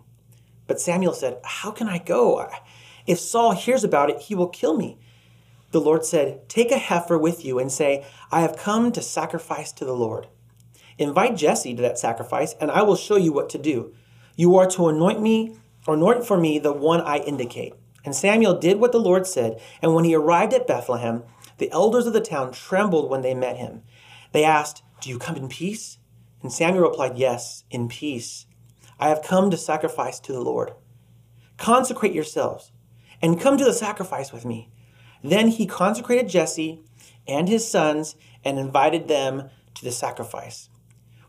But 0.66 0.80
Samuel 0.80 1.12
said, 1.12 1.40
How 1.44 1.70
can 1.72 1.88
I 1.88 1.98
go? 1.98 2.48
If 3.06 3.20
Saul 3.20 3.52
hears 3.52 3.84
about 3.84 4.08
it, 4.08 4.20
he 4.20 4.34
will 4.34 4.48
kill 4.48 4.76
me. 4.76 4.98
The 5.72 5.80
Lord 5.80 6.06
said, 6.06 6.48
Take 6.48 6.70
a 6.70 6.78
heifer 6.78 7.18
with 7.18 7.44
you 7.44 7.58
and 7.58 7.70
say, 7.70 8.06
I 8.30 8.40
have 8.40 8.56
come 8.56 8.92
to 8.92 9.02
sacrifice 9.02 9.72
to 9.72 9.84
the 9.84 9.94
Lord. 9.94 10.28
Invite 10.98 11.36
Jesse 11.36 11.74
to 11.74 11.82
that 11.82 11.98
sacrifice, 11.98 12.54
and 12.60 12.70
I 12.70 12.82
will 12.82 12.96
show 12.96 13.16
you 13.16 13.32
what 13.32 13.48
to 13.50 13.58
do. 13.58 13.94
You 14.36 14.56
are 14.56 14.66
to 14.70 14.88
anoint 14.88 15.20
me, 15.20 15.56
anoint 15.86 16.26
for 16.26 16.38
me 16.38 16.58
the 16.58 16.72
one 16.72 17.00
I 17.00 17.18
indicate. 17.18 17.74
And 18.04 18.14
Samuel 18.14 18.58
did 18.58 18.80
what 18.80 18.92
the 18.92 18.98
Lord 18.98 19.26
said, 19.26 19.60
and 19.80 19.94
when 19.94 20.04
he 20.04 20.14
arrived 20.14 20.54
at 20.54 20.66
Bethlehem, 20.66 21.22
the 21.58 21.70
elders 21.70 22.06
of 22.06 22.12
the 22.12 22.20
town 22.20 22.52
trembled 22.52 23.10
when 23.10 23.22
they 23.22 23.34
met 23.34 23.56
him. 23.56 23.82
They 24.32 24.44
asked, 24.44 24.82
Do 25.00 25.10
you 25.10 25.18
come 25.18 25.36
in 25.36 25.48
peace? 25.48 25.98
And 26.42 26.52
Samuel 26.52 26.88
replied, 26.88 27.18
Yes, 27.18 27.64
in 27.70 27.88
peace. 27.88 28.46
I 28.98 29.08
have 29.08 29.22
come 29.22 29.50
to 29.50 29.56
sacrifice 29.56 30.18
to 30.20 30.32
the 30.32 30.40
Lord. 30.40 30.72
Consecrate 31.56 32.12
yourselves 32.12 32.72
and 33.20 33.40
come 33.40 33.56
to 33.56 33.64
the 33.64 33.72
sacrifice 33.72 34.32
with 34.32 34.44
me. 34.44 34.70
Then 35.22 35.48
he 35.48 35.66
consecrated 35.66 36.28
Jesse 36.28 36.80
and 37.28 37.48
his 37.48 37.68
sons 37.68 38.16
and 38.44 38.58
invited 38.58 39.06
them 39.06 39.50
to 39.74 39.84
the 39.84 39.92
sacrifice. 39.92 40.68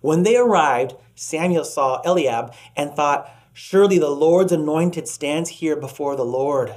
When 0.04 0.24
they 0.24 0.36
arrived, 0.36 0.96
Samuel 1.16 1.64
saw 1.64 2.02
Eliab 2.04 2.54
and 2.76 2.92
thought, 2.92 3.32
Surely 3.54 3.98
the 3.98 4.10
Lord's 4.10 4.52
anointed 4.52 5.08
stands 5.08 5.50
here 5.50 5.78
before 5.78 6.18
the 6.18 6.26
Lord. 6.26 6.76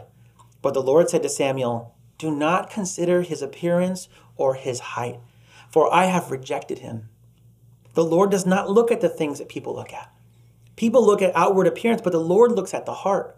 But 0.62 0.74
the 0.74 0.82
Lord 0.82 1.10
said 1.10 1.24
to 1.24 1.28
Samuel, 1.28 1.96
Do 2.18 2.30
not 2.30 2.70
consider 2.70 3.22
his 3.22 3.42
appearance 3.42 4.08
or 4.36 4.54
his 4.54 4.78
height, 4.78 5.18
for 5.72 5.92
I 5.92 6.04
have 6.04 6.30
rejected 6.30 6.78
him. 6.78 7.08
The 7.94 8.04
Lord 8.04 8.30
does 8.30 8.46
not 8.46 8.70
look 8.70 8.92
at 8.92 9.00
the 9.00 9.08
things 9.08 9.40
that 9.40 9.48
people 9.48 9.74
look 9.74 9.92
at. 9.92 10.08
People 10.76 11.04
look 11.04 11.20
at 11.20 11.34
outward 11.34 11.66
appearance, 11.66 12.02
but 12.02 12.12
the 12.12 12.20
Lord 12.20 12.52
looks 12.52 12.74
at 12.74 12.86
the 12.86 12.94
heart. 12.94 13.36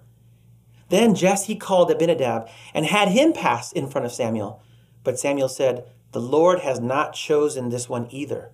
Then 0.90 1.14
Jesse 1.14 1.57
called 1.57 1.90
Abinadab 1.90 2.47
and 2.75 2.85
had 2.85 3.09
him 3.09 3.33
pass 3.33 3.73
in 3.73 3.88
front 3.88 4.04
of 4.04 4.12
Samuel. 4.12 4.62
But 5.02 5.18
Samuel 5.18 5.49
said, 5.49 5.87
The 6.12 6.21
Lord 6.21 6.59
has 6.59 6.78
not 6.78 7.14
chosen 7.14 7.71
this 7.71 7.88
one 7.88 8.07
either. 8.11 8.52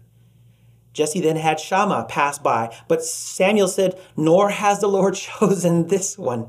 Jesse 0.94 1.20
then 1.20 1.36
had 1.36 1.60
Shammah 1.60 2.06
pass 2.08 2.38
by, 2.38 2.74
but 2.88 3.04
Samuel 3.04 3.68
said, 3.68 4.00
Nor 4.16 4.48
has 4.50 4.80
the 4.80 4.86
Lord 4.86 5.14
chosen 5.40 5.88
this 5.88 6.16
one. 6.16 6.48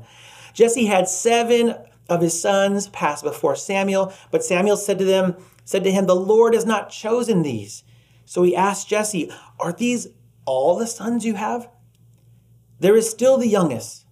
Jesse 0.54 0.86
had 0.86 1.08
seven 1.08 1.74
of 2.08 2.22
his 2.22 2.40
sons 2.40 2.88
pass 2.88 3.20
before 3.20 3.56
Samuel, 3.56 4.14
but 4.30 4.44
Samuel 4.44 4.76
said 4.76 4.98
to 5.00 5.04
them, 5.04 5.36
said 5.64 5.82
to 5.84 5.90
him, 5.90 6.06
The 6.06 6.14
Lord 6.14 6.54
has 6.54 6.64
not 6.64 6.90
chosen 6.90 7.42
these. 7.42 7.82
So 8.24 8.44
he 8.44 8.56
asked 8.56 8.88
Jesse, 8.88 9.30
Are 9.58 9.72
these 9.72 10.06
all 10.46 10.76
the 10.76 10.86
sons 10.86 11.26
you 11.26 11.34
have? 11.34 11.68
There 12.78 12.96
is 12.96 13.10
still 13.10 13.36
the 13.38 13.48
youngest, 13.48 14.06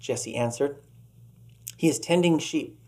Jesse 0.00 0.34
answered. 0.34 0.78
He 1.76 1.88
is 1.88 1.98
tending 1.98 2.38
sheep. 2.38 2.78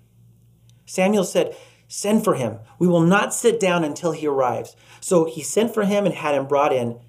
Samuel 0.84 1.24
said, 1.24 1.54
Send 1.88 2.22
for 2.22 2.34
him. 2.34 2.58
We 2.78 2.86
will 2.86 3.00
not 3.00 3.34
sit 3.34 3.58
down 3.58 3.82
until 3.82 4.12
he 4.12 4.26
arrives. 4.26 4.76
So 5.00 5.24
he 5.24 5.42
sent 5.42 5.72
for 5.72 5.84
him 5.84 6.04
and 6.04 6.14
had 6.14 6.34
him 6.34 6.46
brought 6.46 6.72
in. 6.72 7.00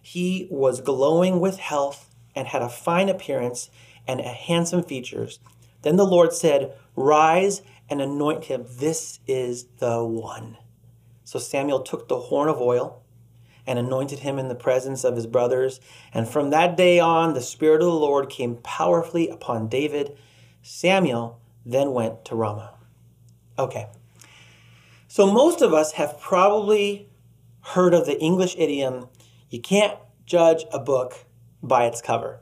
He 0.00 0.46
was 0.50 0.80
glowing 0.80 1.40
with 1.40 1.58
health 1.58 2.14
and 2.34 2.46
had 2.46 2.62
a 2.62 2.68
fine 2.68 3.08
appearance 3.08 3.70
and 4.06 4.20
handsome 4.20 4.84
features. 4.84 5.40
Then 5.82 5.96
the 5.96 6.06
Lord 6.06 6.32
said, 6.32 6.74
Rise 6.94 7.62
and 7.88 8.00
anoint 8.00 8.44
him. 8.44 8.66
This 8.68 9.18
is 9.26 9.64
the 9.78 10.04
one. 10.04 10.56
So 11.24 11.38
Samuel 11.38 11.82
took 11.82 12.08
the 12.08 12.18
horn 12.18 12.48
of 12.48 12.60
oil 12.60 13.02
and 13.66 13.78
anointed 13.78 14.20
him 14.20 14.38
in 14.38 14.48
the 14.48 14.54
presence 14.54 15.04
of 15.04 15.16
his 15.16 15.26
brothers. 15.26 15.80
And 16.14 16.28
from 16.28 16.50
that 16.50 16.76
day 16.76 16.98
on, 16.98 17.34
the 17.34 17.42
Spirit 17.42 17.82
of 17.82 17.86
the 17.86 17.92
Lord 17.92 18.28
came 18.28 18.56
powerfully 18.56 19.28
upon 19.28 19.68
David. 19.68 20.16
Samuel 20.62 21.40
then 21.64 21.92
went 21.92 22.24
to 22.26 22.34
Ramah. 22.34 22.74
Okay. 23.58 23.86
So 25.10 25.26
most 25.26 25.60
of 25.60 25.74
us 25.74 25.94
have 25.94 26.20
probably 26.20 27.08
heard 27.62 27.94
of 27.94 28.06
the 28.06 28.16
English 28.20 28.54
idiom, 28.56 29.08
you 29.48 29.60
can't 29.60 29.98
judge 30.24 30.64
a 30.72 30.78
book 30.78 31.24
by 31.60 31.86
its 31.86 32.00
cover. 32.00 32.38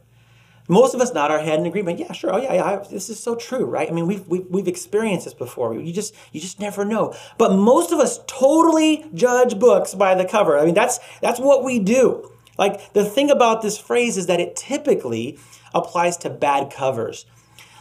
Most 0.68 0.94
of 0.94 1.00
us 1.00 1.14
nod 1.14 1.30
our 1.30 1.38
head 1.38 1.58
in 1.58 1.64
agreement. 1.64 1.98
Yeah, 1.98 2.12
sure. 2.12 2.34
Oh, 2.34 2.36
yeah, 2.36 2.52
yeah. 2.52 2.84
This 2.90 3.08
is 3.08 3.18
so 3.18 3.36
true, 3.36 3.64
right? 3.64 3.88
I 3.88 3.92
mean, 3.92 4.06
we've, 4.06 4.28
we've, 4.28 4.44
we've 4.50 4.68
experienced 4.68 5.24
this 5.24 5.32
before. 5.32 5.80
You 5.80 5.94
just, 5.94 6.14
you 6.30 6.42
just 6.42 6.60
never 6.60 6.84
know. 6.84 7.14
But 7.38 7.54
most 7.54 7.90
of 7.90 8.00
us 8.00 8.20
totally 8.26 9.06
judge 9.14 9.58
books 9.58 9.94
by 9.94 10.14
the 10.14 10.26
cover. 10.26 10.58
I 10.58 10.66
mean, 10.66 10.74
that's, 10.74 11.00
that's 11.22 11.40
what 11.40 11.64
we 11.64 11.78
do. 11.78 12.30
Like, 12.58 12.92
the 12.92 13.06
thing 13.06 13.30
about 13.30 13.62
this 13.62 13.78
phrase 13.78 14.18
is 14.18 14.26
that 14.26 14.40
it 14.40 14.56
typically 14.56 15.38
applies 15.74 16.18
to 16.18 16.28
bad 16.28 16.70
covers 16.70 17.24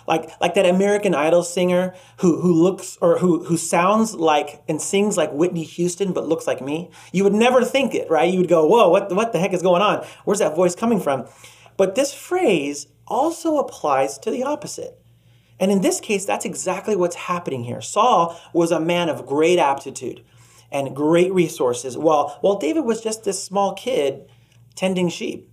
like 0.07 0.31
like 0.41 0.53
that 0.55 0.65
American 0.65 1.13
Idol 1.13 1.43
singer 1.43 1.93
who 2.17 2.41
who 2.41 2.53
looks 2.53 2.97
or 3.01 3.19
who 3.19 3.43
who 3.43 3.57
sounds 3.57 4.15
like 4.15 4.63
and 4.67 4.81
sings 4.81 5.17
like 5.17 5.31
Whitney 5.31 5.63
Houston 5.63 6.13
but 6.13 6.27
looks 6.27 6.47
like 6.47 6.61
me. 6.61 6.89
You 7.11 7.23
would 7.23 7.33
never 7.33 7.63
think 7.63 7.93
it, 7.93 8.09
right? 8.09 8.31
You 8.31 8.39
would 8.39 8.49
go, 8.49 8.65
"Whoa, 8.65 8.89
what 8.89 9.13
what 9.13 9.33
the 9.33 9.39
heck 9.39 9.53
is 9.53 9.61
going 9.61 9.81
on? 9.81 10.05
Where's 10.25 10.39
that 10.39 10.55
voice 10.55 10.75
coming 10.75 10.99
from?" 10.99 11.27
But 11.75 11.95
this 11.95 12.13
phrase 12.13 12.87
also 13.07 13.57
applies 13.57 14.17
to 14.19 14.31
the 14.31 14.43
opposite. 14.43 14.99
And 15.59 15.71
in 15.71 15.81
this 15.81 15.99
case, 15.99 16.25
that's 16.25 16.45
exactly 16.45 16.95
what's 16.95 17.15
happening 17.15 17.63
here. 17.63 17.81
Saul 17.81 18.39
was 18.53 18.71
a 18.71 18.79
man 18.79 19.09
of 19.09 19.25
great 19.25 19.59
aptitude 19.59 20.23
and 20.71 20.95
great 20.95 21.33
resources, 21.33 21.97
while, 21.97 22.37
while 22.41 22.57
David 22.57 22.85
was 22.85 23.01
just 23.01 23.23
this 23.23 23.43
small 23.43 23.73
kid 23.73 24.29
tending 24.75 25.09
sheep 25.09 25.49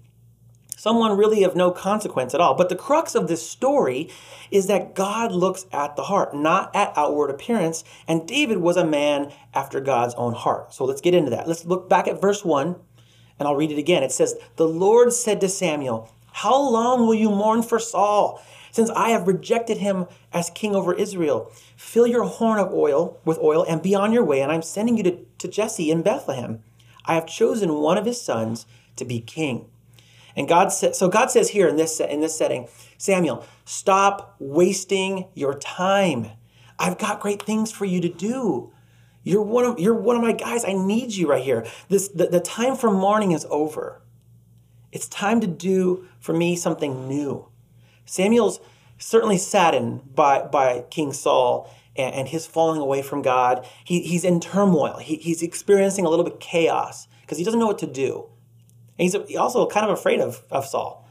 someone 0.85 1.17
really 1.17 1.43
of 1.45 1.57
no 1.57 1.71
consequence 1.71 2.35
at 2.35 2.43
all. 2.43 2.55
But 2.55 2.69
the 2.69 2.77
crux 2.77 3.15
of 3.15 3.27
this 3.27 3.49
story 3.49 4.11
is 4.51 4.67
that 4.67 4.95
God 4.95 5.33
looks 5.33 5.65
at 5.73 5.97
the 5.97 6.03
heart, 6.03 6.35
not 6.35 6.77
at 6.77 6.93
outward 6.95 7.31
appearance. 7.31 7.85
And 8.07 8.29
David 8.29 8.59
was 8.59 8.77
a 8.77 8.85
man 8.85 9.33
after 9.55 9.81
God's 9.81 10.15
own 10.17 10.35
heart. 10.35 10.75
So 10.75 10.85
let's 10.85 11.01
get 11.01 11.15
into 11.15 11.31
that. 11.31 11.49
Let's 11.49 11.65
look 11.65 11.89
back 11.89 12.07
at 12.07 12.21
verse 12.21 12.45
1, 12.45 12.77
and 13.39 13.49
I'll 13.49 13.57
read 13.57 13.73
it 13.73 13.79
again. 13.79 14.03
It 14.03 14.13
says, 14.13 14.35
The 14.57 14.69
Lord 14.69 15.15
said 15.15 15.41
to 15.41 15.49
Samuel, 15.49 16.13
How 16.33 16.61
long 16.61 17.07
will 17.07 17.15
you 17.15 17.31
mourn 17.31 17.63
for 17.63 17.79
Saul? 17.79 18.43
Since 18.71 18.91
I 18.91 19.09
have 19.09 19.27
rejected 19.27 19.79
him 19.79 20.05
as 20.35 20.51
king 20.51 20.77
over 20.77 20.93
Israel, 20.93 21.51
fill 21.77 22.07
your 22.07 22.25
horn 22.25 22.59
of 22.59 22.75
oil 22.75 23.19
with 23.25 23.39
oil 23.39 23.65
and 23.67 23.83
be 23.83 23.95
on 23.95 24.13
your 24.13 24.25
way, 24.25 24.43
and 24.43 24.53
I'm 24.53 24.61
sending 24.61 24.99
you 24.99 25.03
to, 25.05 25.19
to 25.39 25.49
Jesse 25.49 25.91
in 25.91 26.03
Bethlehem. 26.03 26.63
I 27.07 27.15
have 27.15 27.25
chosen 27.25 27.73
one 27.73 27.97
of 27.97 28.05
his 28.05 28.21
sons 28.21 28.67
to 28.97 29.07
be 29.07 29.21
king. 29.21 29.71
And 30.37 30.49
God 30.49 30.73
said, 30.73 30.97
so 30.97 31.09
God 31.09 31.31
says 31.31 31.51
here 31.51 31.69
in 31.69 31.77
this 31.77 32.01
in 32.01 32.21
this 32.21 32.37
setting, 32.37 32.69
Samuel, 32.99 33.45
stop 33.65 34.37
wasting 34.39 35.29
your 35.35 35.55
time. 35.59 36.31
I've 36.79 36.99
got 36.99 37.21
great 37.21 37.43
things 37.43 37.71
for 37.71 37.85
you 37.85 38.01
to 38.01 38.09
do. 38.09 38.73
You're 39.23 39.43
one 39.43 39.65
of 39.65 39.79
you're 39.79 39.95
one 39.95 40.17
of 40.17 40.23
my 40.23 40.33
guys. 40.33 40.65
I 40.65 40.73
need 40.73 41.13
you 41.13 41.29
right 41.29 41.43
here. 41.43 41.67
This 41.89 42.09
the, 42.09 42.27
the 42.27 42.41
time 42.41 42.77
for 42.77 42.91
mourning 42.91 43.33
is 43.33 43.47
over. 43.49 44.03
It's 44.93 45.09
time 45.09 45.41
to 45.41 45.47
do 45.47 46.07
for 46.21 46.33
me 46.33 46.55
something 46.55 47.09
new. 47.09 47.49
Samuel's 48.05 48.61
certainly 48.99 49.39
saddened 49.39 50.15
by, 50.15 50.43
by 50.43 50.85
King 50.91 51.13
Saul 51.13 51.69
and, 51.97 52.15
and 52.15 52.29
his 52.29 52.47
falling 52.47 52.81
away 52.81 53.03
from 53.03 53.21
God. 53.21 53.67
He, 53.85 54.03
he's 54.03 54.25
in 54.25 54.39
turmoil. 54.41 54.99
He, 54.99 55.17
he's 55.17 55.43
experiencing 55.43 56.07
a 56.07 56.09
little 56.09 56.25
bit 56.25 56.39
chaos 56.39 57.09
because 57.23 57.39
he 57.39 57.45
doesn't 57.45 57.59
know 57.59 57.67
what 57.67 57.79
to 57.81 57.87
do. 57.87 58.27
And 58.99 59.11
he's 59.11 59.37
also 59.37 59.67
kind 59.67 59.87
of 59.87 59.99
afraid 59.99 60.21
of, 60.21 60.43
of 60.51 60.67
Saul. 60.67 61.09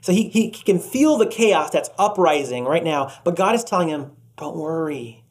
So 0.00 0.12
he, 0.12 0.28
he, 0.28 0.50
can 0.50 0.78
feel 0.78 1.16
the 1.16 1.26
chaos 1.26 1.70
that's 1.70 1.90
uprising 1.98 2.64
right 2.64 2.84
now, 2.84 3.12
but 3.24 3.36
God 3.36 3.54
is 3.54 3.64
telling 3.64 3.88
him, 3.88 4.12
Don't 4.36 4.56
worry. 4.56 5.24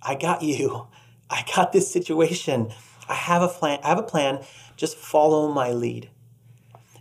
I 0.00 0.14
got 0.14 0.42
you. 0.42 0.86
I 1.30 1.44
got 1.54 1.72
this 1.72 1.90
situation. 1.90 2.70
I 3.08 3.14
have 3.14 3.42
a 3.42 3.48
plan. 3.48 3.80
I 3.82 3.88
have 3.88 3.98
a 3.98 4.02
plan. 4.02 4.44
Just 4.76 4.96
follow 4.96 5.52
my 5.52 5.72
lead. 5.72 6.08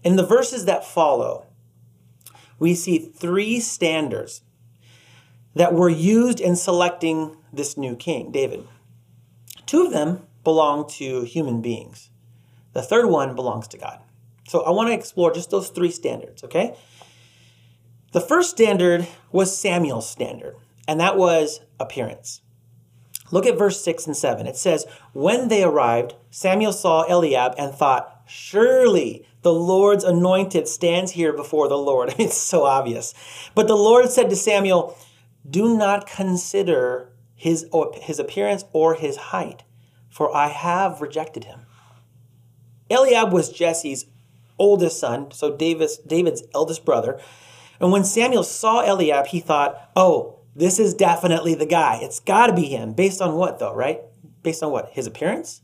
In 0.04 0.16
the 0.16 0.26
verses 0.26 0.66
that 0.66 0.84
follow, 0.84 1.46
we 2.60 2.76
see 2.76 2.98
three 2.98 3.60
standards 3.60 4.42
that 5.56 5.74
were 5.74 5.90
used 5.90 6.40
in 6.40 6.56
selecting 6.56 7.38
this 7.54 7.78
new 7.78 7.96
king, 7.96 8.32
David. 8.32 8.68
Two 9.66 9.86
of 9.86 9.92
them 9.92 10.24
belong 10.44 10.88
to 10.90 11.24
human 11.24 11.62
beings. 11.62 12.10
The 12.74 12.82
third 12.82 13.08
one 13.08 13.36
belongs 13.36 13.68
to 13.70 13.78
God. 13.78 14.00
So 14.48 14.62
I 14.62 14.72
want 14.72 14.89
to 14.89 14.94
explore 14.94 15.34
just 15.34 15.51
those 15.51 15.70
three 15.70 15.92
standards, 15.92 16.44
okay? 16.44 16.75
The 18.13 18.22
first 18.22 18.50
standard 18.50 19.06
was 19.32 19.56
Samuel's 19.56 20.10
standard, 20.10 20.56
and 20.88 21.00
that 21.00 21.18
was 21.18 21.60
appearance. 21.80 22.42
Look 23.30 23.46
at 23.46 23.58
verse 23.58 23.84
6 23.84 24.08
and 24.08 24.16
7. 24.16 24.48
It 24.48 24.56
says, 24.56 24.86
When 25.13 25.50
they 25.50 25.63
arrived, 25.63 26.16
Samuel 26.32 26.72
saw 26.72 27.04
Eliab 27.04 27.56
and 27.58 27.74
thought, 27.74 28.22
Surely 28.25 29.25
the 29.42 29.54
Lord's 29.54 30.04
anointed 30.04 30.68
stands 30.68 31.12
here 31.12 31.34
before 31.34 31.68
the 31.68 31.77
Lord. 31.77 32.16
it's 32.20 32.38
so 32.38 32.63
obvious. 32.63 33.13
But 33.54 33.68
the 33.68 33.75
Lord 33.75 34.10
said 34.10 34.30
to 34.30 34.36
Samuel, 34.38 34.98
Do 35.50 35.77
not 35.77 36.08
consider 36.08 37.12
his, 37.36 37.66
his 37.96 38.20
appearance 38.20 38.63
or 38.72 38.96
his 38.96 39.18
height, 39.18 39.63
for 40.10 40.34
I 40.34 40.48
have 40.48 41.01
rejected 41.01 41.44
him. 41.44 41.66
Eliab 42.89 43.34
was 43.34 43.50
Jesse's 43.51 44.06
oldest 44.60 45.00
son, 45.00 45.32
so 45.32 45.56
David's, 45.56 45.98
David's 45.98 46.44
eldest 46.54 46.86
brother. 46.86 47.20
And 47.80 47.92
when 47.92 48.04
Samuel 48.04 48.44
saw 48.44 48.82
Eliab, 48.82 49.28
he 49.28 49.40
thought, 49.40 49.92
oh, 49.96 50.40
this 50.56 50.80
is 50.80 50.94
definitely 50.94 51.54
the 51.54 51.66
guy. 51.66 52.00
It's 52.02 52.20
got 52.20 52.48
to 52.48 52.54
be 52.54 52.66
him. 52.66 52.94
Based 52.94 53.22
on 53.22 53.36
what, 53.36 53.60
though, 53.60 53.74
right? 53.74 54.02
Based 54.42 54.64
on 54.64 54.72
what? 54.72 54.90
His 54.92 55.06
appearance? 55.06 55.62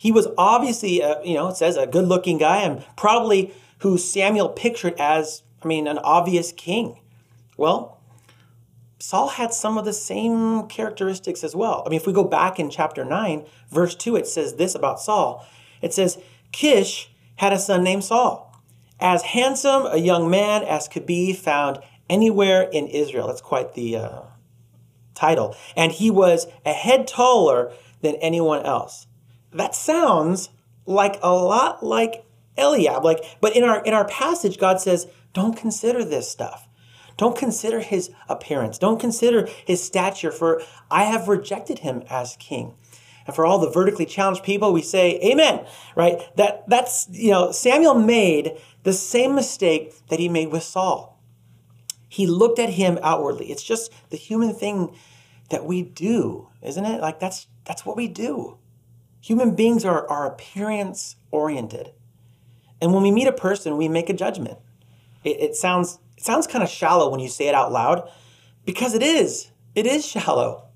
He 0.00 0.10
was 0.10 0.26
obviously, 0.36 1.00
a, 1.00 1.22
you 1.24 1.34
know, 1.34 1.48
it 1.48 1.56
says 1.56 1.76
a 1.76 1.86
good 1.86 2.06
looking 2.06 2.38
guy 2.38 2.62
and 2.62 2.84
probably 2.96 3.54
who 3.78 3.96
Samuel 3.96 4.48
pictured 4.48 4.94
as, 4.98 5.44
I 5.62 5.68
mean, 5.68 5.86
an 5.86 5.98
obvious 5.98 6.50
king. 6.50 6.98
Well, 7.56 8.00
Saul 8.98 9.28
had 9.28 9.52
some 9.52 9.78
of 9.78 9.84
the 9.84 9.92
same 9.92 10.66
characteristics 10.66 11.44
as 11.44 11.54
well. 11.54 11.84
I 11.86 11.90
mean, 11.90 12.00
if 12.00 12.06
we 12.06 12.12
go 12.12 12.24
back 12.24 12.58
in 12.58 12.70
chapter 12.70 13.04
9, 13.04 13.44
verse 13.70 13.94
2, 13.94 14.16
it 14.16 14.26
says 14.26 14.54
this 14.54 14.74
about 14.74 15.00
Saul. 15.00 15.46
It 15.80 15.94
says, 15.94 16.18
Kish 16.50 17.11
had 17.36 17.52
a 17.52 17.58
son 17.58 17.82
named 17.82 18.04
Saul. 18.04 18.48
As 19.00 19.22
handsome 19.22 19.86
a 19.86 19.96
young 19.96 20.30
man 20.30 20.62
as 20.62 20.88
could 20.88 21.06
be 21.06 21.32
found 21.32 21.78
anywhere 22.08 22.62
in 22.62 22.86
Israel. 22.86 23.28
That's 23.28 23.40
quite 23.40 23.74
the 23.74 23.96
uh, 23.96 24.22
title. 25.14 25.56
And 25.76 25.92
he 25.92 26.10
was 26.10 26.46
a 26.64 26.72
head 26.72 27.08
taller 27.08 27.72
than 28.00 28.14
anyone 28.16 28.64
else. 28.64 29.06
That 29.52 29.74
sounds 29.74 30.50
like 30.86 31.18
a 31.22 31.32
lot 31.32 31.82
like 31.82 32.24
Eliab. 32.56 33.04
Like, 33.04 33.24
but 33.40 33.56
in 33.56 33.64
our 33.64 33.82
in 33.82 33.94
our 33.94 34.06
passage, 34.06 34.58
God 34.58 34.80
says, 34.80 35.06
don't 35.32 35.56
consider 35.56 36.04
this 36.04 36.30
stuff. 36.30 36.68
Don't 37.16 37.36
consider 37.36 37.80
his 37.80 38.10
appearance. 38.28 38.78
Don't 38.78 39.00
consider 39.00 39.46
his 39.66 39.82
stature, 39.82 40.32
for 40.32 40.62
I 40.90 41.04
have 41.04 41.28
rejected 41.28 41.80
him 41.80 42.02
as 42.08 42.36
king. 42.36 42.74
And 43.26 43.34
for 43.34 43.46
all 43.46 43.58
the 43.58 43.70
vertically 43.70 44.06
challenged 44.06 44.42
people, 44.42 44.72
we 44.72 44.82
say 44.82 45.20
amen, 45.22 45.66
right? 45.96 46.20
That 46.36 46.68
that's, 46.68 47.08
you 47.10 47.30
know, 47.30 47.52
Samuel 47.52 47.94
made 47.94 48.52
the 48.82 48.92
same 48.92 49.34
mistake 49.34 49.94
that 50.08 50.18
he 50.18 50.28
made 50.28 50.50
with 50.50 50.62
Saul. 50.62 51.20
He 52.08 52.26
looked 52.26 52.58
at 52.58 52.70
him 52.70 52.98
outwardly. 53.02 53.50
It's 53.50 53.62
just 53.62 53.92
the 54.10 54.16
human 54.16 54.54
thing 54.54 54.96
that 55.50 55.64
we 55.64 55.82
do, 55.82 56.48
isn't 56.62 56.84
it? 56.84 57.00
Like 57.00 57.20
that's 57.20 57.46
That's 57.64 57.86
what 57.86 57.96
we 57.96 58.08
do. 58.08 58.58
Human 59.20 59.54
beings 59.54 59.84
are, 59.84 60.08
are 60.08 60.26
appearance 60.26 61.16
oriented. 61.30 61.92
And 62.80 62.92
when 62.92 63.04
we 63.04 63.12
meet 63.12 63.28
a 63.28 63.32
person, 63.32 63.76
we 63.76 63.88
make 63.88 64.10
a 64.10 64.12
judgment. 64.14 64.58
It, 65.22 65.40
it 65.40 65.54
sounds 65.54 66.00
it 66.16 66.24
sounds 66.24 66.46
kind 66.48 66.64
of 66.64 66.68
shallow 66.68 67.08
when 67.08 67.20
you 67.20 67.28
say 67.28 67.46
it 67.48 67.54
out 67.54 67.70
loud, 67.70 68.10
because 68.64 68.94
it 68.94 69.02
is. 69.02 69.50
It 69.74 69.86
is 69.86 70.04
shallow. 70.04 70.68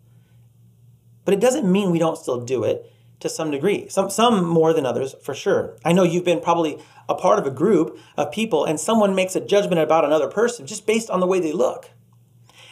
But 1.27 1.35
it 1.35 1.41
doesn't 1.41 1.71
mean 1.71 1.91
we 1.91 1.99
don't 1.99 2.17
still 2.17 2.41
do 2.41 2.65
it 2.65 2.91
to 3.21 3.29
some 3.29 3.51
degree. 3.51 3.89
Some 3.89 4.09
some 4.09 4.47
more 4.47 4.73
than 4.73 4.87
others 4.87 5.15
for 5.23 5.35
sure. 5.35 5.77
I 5.85 5.93
know 5.93 6.05
you've 6.05 6.25
been 6.25 6.41
probably 6.41 6.79
a 7.09 7.15
part 7.15 7.39
of 7.39 7.47
a 7.47 7.51
group 7.51 7.99
of 8.17 8.31
people 8.31 8.65
and 8.65 8.79
someone 8.81 9.15
makes 9.15 9.37
a 9.37 9.41
judgment 9.41 9.81
about 9.81 10.05
another 10.05 10.29
person 10.29 10.67
just 10.67 10.87
based 10.87 11.11
on 11.11 11.21
the 11.21 11.27
way 11.27 11.41
they 11.41 11.53
look. 11.53 11.91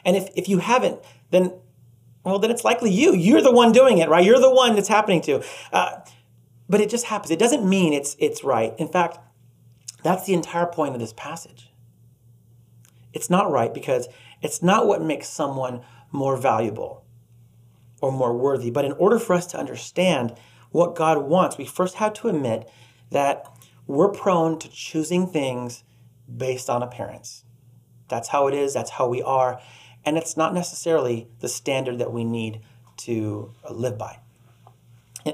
And 0.04 0.16
if, 0.16 0.28
if 0.36 0.48
you 0.48 0.58
haven't, 0.58 1.00
then 1.30 1.52
well, 2.24 2.38
then 2.38 2.50
it's 2.50 2.64
likely 2.64 2.90
you. 2.90 3.14
You're 3.14 3.42
the 3.42 3.52
one 3.52 3.72
doing 3.72 3.98
it, 3.98 4.08
right? 4.08 4.24
You're 4.24 4.40
the 4.40 4.54
one 4.54 4.76
that's 4.76 4.88
happening 4.88 5.20
to. 5.22 5.42
Uh, 5.72 6.00
but 6.68 6.80
it 6.80 6.88
just 6.88 7.06
happens. 7.06 7.30
It 7.30 7.38
doesn't 7.38 7.68
mean 7.68 7.92
it's 7.92 8.16
it's 8.20 8.44
right. 8.44 8.72
In 8.78 8.88
fact, 8.88 9.18
that's 10.04 10.26
the 10.26 10.34
entire 10.34 10.66
point 10.66 10.94
of 10.94 11.00
this 11.00 11.12
passage. 11.12 11.72
It's 13.12 13.28
not 13.28 13.50
right 13.50 13.74
because 13.74 14.08
it's 14.42 14.62
not 14.62 14.86
what 14.86 15.02
makes 15.02 15.28
someone 15.28 15.82
more 16.12 16.36
valuable 16.36 17.03
or 18.04 18.12
more 18.12 18.36
worthy. 18.36 18.70
But 18.70 18.84
in 18.84 18.92
order 18.92 19.18
for 19.18 19.32
us 19.32 19.46
to 19.46 19.58
understand 19.58 20.34
what 20.70 20.94
God 20.94 21.18
wants, 21.18 21.56
we 21.56 21.64
first 21.64 21.96
have 21.96 22.12
to 22.14 22.28
admit 22.28 22.68
that 23.10 23.46
we're 23.86 24.10
prone 24.10 24.58
to 24.58 24.68
choosing 24.68 25.26
things 25.26 25.84
based 26.34 26.68
on 26.68 26.82
appearance. 26.82 27.44
That's 28.08 28.28
how 28.28 28.46
it 28.46 28.54
is, 28.54 28.74
that's 28.74 28.90
how 28.90 29.08
we 29.08 29.22
are, 29.22 29.60
and 30.04 30.18
it's 30.18 30.36
not 30.36 30.52
necessarily 30.52 31.28
the 31.40 31.48
standard 31.48 31.98
that 31.98 32.12
we 32.12 32.24
need 32.24 32.60
to 32.98 33.54
live 33.70 33.96
by. 33.96 34.18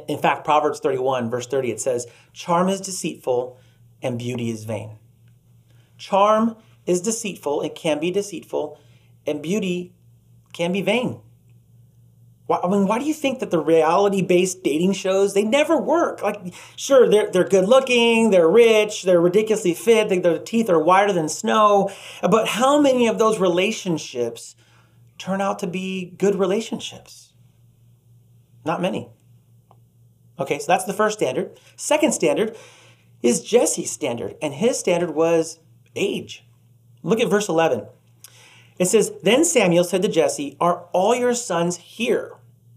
In 0.07 0.19
fact, 0.19 0.45
Proverbs 0.45 0.79
31, 0.79 1.29
verse 1.29 1.49
30, 1.49 1.73
it 1.73 1.81
says, 1.81 2.07
Charm 2.33 2.69
is 2.69 2.81
deceitful 2.81 3.59
and 4.01 4.19
beauty 4.19 4.51
is 4.51 4.65
vain. 4.65 4.99
Charm 5.99 6.57
is 6.87 7.01
deceitful, 7.01 7.63
it 7.63 7.75
can 7.75 7.99
be 7.99 8.13
deceitful, 8.13 8.79
and 9.27 9.43
beauty 9.43 9.93
can 10.53 10.73
be 10.73 10.81
vain. 10.81 11.21
Why, 12.51 12.59
I 12.65 12.69
mean, 12.69 12.89
why 12.89 12.99
do 12.99 13.05
you 13.05 13.15
think 13.15 13.39
that 13.39 13.53
the 13.53 13.61
reality-based 13.61 14.65
dating 14.65 14.95
shows 14.95 15.35
they 15.35 15.45
never 15.45 15.81
work? 15.81 16.21
Like, 16.21 16.53
sure, 16.75 17.09
they're 17.09 17.31
they're 17.31 17.45
good 17.45 17.69
looking, 17.69 18.31
they're 18.31 18.51
rich, 18.51 19.05
they're 19.05 19.21
ridiculously 19.21 19.73
fit, 19.73 20.09
they, 20.09 20.19
their 20.19 20.37
teeth 20.37 20.69
are 20.69 20.83
whiter 20.83 21.13
than 21.13 21.29
snow, 21.29 21.93
but 22.29 22.49
how 22.49 22.81
many 22.81 23.07
of 23.07 23.21
those 23.21 23.39
relationships 23.39 24.57
turn 25.17 25.41
out 25.41 25.61
to 25.61 25.69
be 25.69 26.13
good 26.19 26.35
relationships? 26.35 27.35
Not 28.65 28.83
many. 28.83 29.11
Okay, 30.37 30.59
so 30.59 30.67
that's 30.67 30.87
the 30.87 30.93
first 30.93 31.19
standard. 31.19 31.57
Second 31.77 32.13
standard 32.15 32.57
is 33.23 33.45
Jesse's 33.45 33.93
standard, 33.93 34.35
and 34.43 34.55
his 34.55 34.77
standard 34.77 35.15
was 35.15 35.61
age. 35.95 36.45
Look 37.05 37.21
at 37.21 37.31
verse 37.31 37.49
11. 37.49 37.87
It 38.81 38.87
says, 38.87 39.13
Then 39.23 39.45
Samuel 39.45 39.85
said 39.85 40.03
to 40.03 40.09
Jesse, 40.09 40.57
Are 40.61 40.89
all 40.93 41.15
your 41.15 41.35
sons 41.35 41.77
here? 41.77 42.33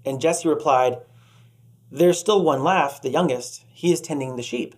And 0.05 0.21
Jesse 0.21 0.47
replied, 0.47 0.99
There's 1.91 2.19
still 2.19 2.43
one 2.43 2.63
left, 2.63 3.03
the 3.03 3.09
youngest. 3.09 3.65
He 3.73 3.91
is 3.91 4.01
tending 4.01 4.35
the 4.35 4.43
sheep. 4.43 4.75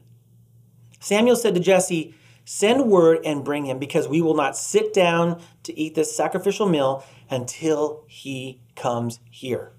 Samuel 0.99 1.35
said 1.35 1.53
to 1.55 1.59
Jesse, 1.59 2.15
Send 2.45 2.89
word 2.89 3.19
and 3.25 3.43
bring 3.43 3.65
him, 3.65 3.79
because 3.79 4.07
we 4.07 4.21
will 4.21 4.35
not 4.35 4.55
sit 4.55 4.93
down 4.93 5.41
to 5.63 5.77
eat 5.77 5.95
this 5.95 6.15
sacrificial 6.15 6.69
meal 6.69 7.03
until 7.29 8.03
he 8.07 8.61
comes 8.75 9.19
here. 9.31 9.71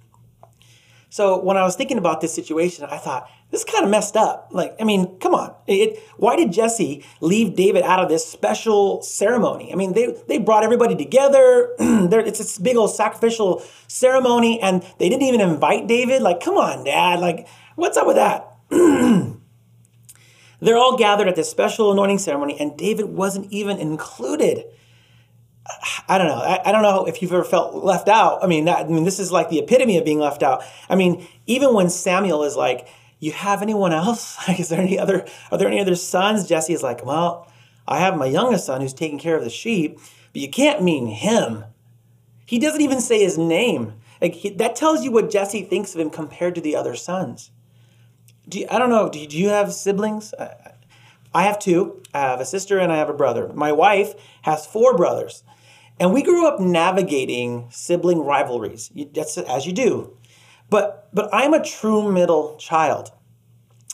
So 1.08 1.40
when 1.40 1.56
I 1.56 1.62
was 1.62 1.76
thinking 1.76 1.98
about 1.98 2.20
this 2.20 2.34
situation, 2.34 2.84
I 2.84 2.98
thought, 2.98 3.30
this 3.56 3.64
is 3.64 3.72
kind 3.72 3.84
of 3.84 3.90
messed 3.90 4.16
up. 4.16 4.48
Like, 4.50 4.76
I 4.78 4.84
mean, 4.84 5.18
come 5.18 5.34
on. 5.34 5.54
It, 5.66 5.98
why 6.18 6.36
did 6.36 6.52
Jesse 6.52 7.02
leave 7.22 7.56
David 7.56 7.84
out 7.84 8.00
of 8.00 8.10
this 8.10 8.26
special 8.26 9.00
ceremony? 9.00 9.72
I 9.72 9.76
mean, 9.76 9.94
they, 9.94 10.14
they 10.28 10.36
brought 10.36 10.62
everybody 10.62 10.94
together. 10.94 11.74
it's 11.78 12.38
this 12.38 12.58
big 12.58 12.76
old 12.76 12.94
sacrificial 12.94 13.62
ceremony, 13.88 14.60
and 14.60 14.82
they 14.98 15.08
didn't 15.08 15.22
even 15.22 15.40
invite 15.40 15.86
David. 15.86 16.20
Like, 16.20 16.40
come 16.40 16.58
on, 16.58 16.84
Dad. 16.84 17.18
Like, 17.20 17.48
what's 17.76 17.96
up 17.96 18.06
with 18.06 18.16
that? 18.16 18.46
They're 20.60 20.76
all 20.76 20.98
gathered 20.98 21.28
at 21.28 21.36
this 21.36 21.50
special 21.50 21.92
anointing 21.92 22.18
ceremony, 22.18 22.60
and 22.60 22.76
David 22.76 23.06
wasn't 23.06 23.50
even 23.50 23.78
included. 23.78 24.64
I 26.08 26.18
don't 26.18 26.26
know. 26.26 26.34
I, 26.42 26.60
I, 26.62 26.72
don't 26.72 26.82
know 26.82 27.06
if 27.06 27.22
you've 27.22 27.32
ever 27.32 27.42
felt 27.42 27.74
left 27.74 28.08
out. 28.08 28.44
I 28.44 28.46
mean, 28.46 28.66
that, 28.66 28.86
I 28.86 28.88
mean, 28.88 29.04
this 29.04 29.18
is 29.18 29.32
like 29.32 29.48
the 29.48 29.58
epitome 29.58 29.96
of 29.96 30.04
being 30.04 30.20
left 30.20 30.42
out. 30.42 30.62
I 30.90 30.94
mean, 30.94 31.26
even 31.46 31.74
when 31.74 31.90
Samuel 31.90 32.44
is 32.44 32.54
like, 32.54 32.86
"You 33.18 33.32
have 33.32 33.62
anyone 33.62 33.92
else? 33.92 34.36
Like, 34.48 34.60
is 34.60 34.68
there 34.68 34.80
any 34.80 34.98
other? 34.98 35.26
Are 35.50 35.58
there 35.58 35.68
any 35.68 35.80
other 35.80 35.96
sons?" 35.96 36.48
Jesse 36.48 36.72
is 36.72 36.82
like, 36.82 37.04
"Well, 37.04 37.50
I 37.86 37.98
have 37.98 38.16
my 38.16 38.26
youngest 38.26 38.66
son 38.66 38.80
who's 38.80 38.94
taking 38.94 39.18
care 39.18 39.36
of 39.36 39.44
the 39.44 39.50
sheep, 39.50 39.98
but 40.32 40.42
you 40.42 40.50
can't 40.50 40.82
mean 40.82 41.06
him." 41.08 41.64
He 42.46 42.58
doesn't 42.58 42.80
even 42.80 43.00
say 43.00 43.22
his 43.22 43.36
name. 43.36 43.94
Like 44.20 44.34
he, 44.34 44.50
that 44.50 44.76
tells 44.76 45.04
you 45.04 45.10
what 45.10 45.30
Jesse 45.30 45.62
thinks 45.62 45.94
of 45.94 46.00
him 46.00 46.10
compared 46.10 46.54
to 46.54 46.60
the 46.60 46.76
other 46.76 46.94
sons. 46.94 47.50
Do 48.48 48.60
you, 48.60 48.66
I 48.70 48.78
don't 48.78 48.90
know. 48.90 49.08
Do, 49.08 49.26
do 49.26 49.36
you 49.36 49.48
have 49.48 49.72
siblings? 49.72 50.32
I, 50.38 50.54
I 51.34 51.42
have 51.42 51.58
two. 51.58 52.02
I 52.14 52.20
have 52.20 52.40
a 52.40 52.46
sister 52.46 52.78
and 52.78 52.92
I 52.92 52.96
have 52.96 53.10
a 53.10 53.14
brother. 53.14 53.52
My 53.52 53.72
wife 53.72 54.14
has 54.42 54.64
four 54.64 54.96
brothers. 54.96 55.42
And 55.98 56.12
we 56.12 56.22
grew 56.22 56.46
up 56.46 56.60
navigating 56.60 57.68
sibling 57.70 58.20
rivalries. 58.20 58.90
That's 59.14 59.36
as 59.38 59.66
you 59.66 59.72
do. 59.72 60.15
But 60.70 61.08
but 61.12 61.28
I'm 61.32 61.54
a 61.54 61.64
true 61.64 62.10
middle 62.10 62.56
child. 62.56 63.12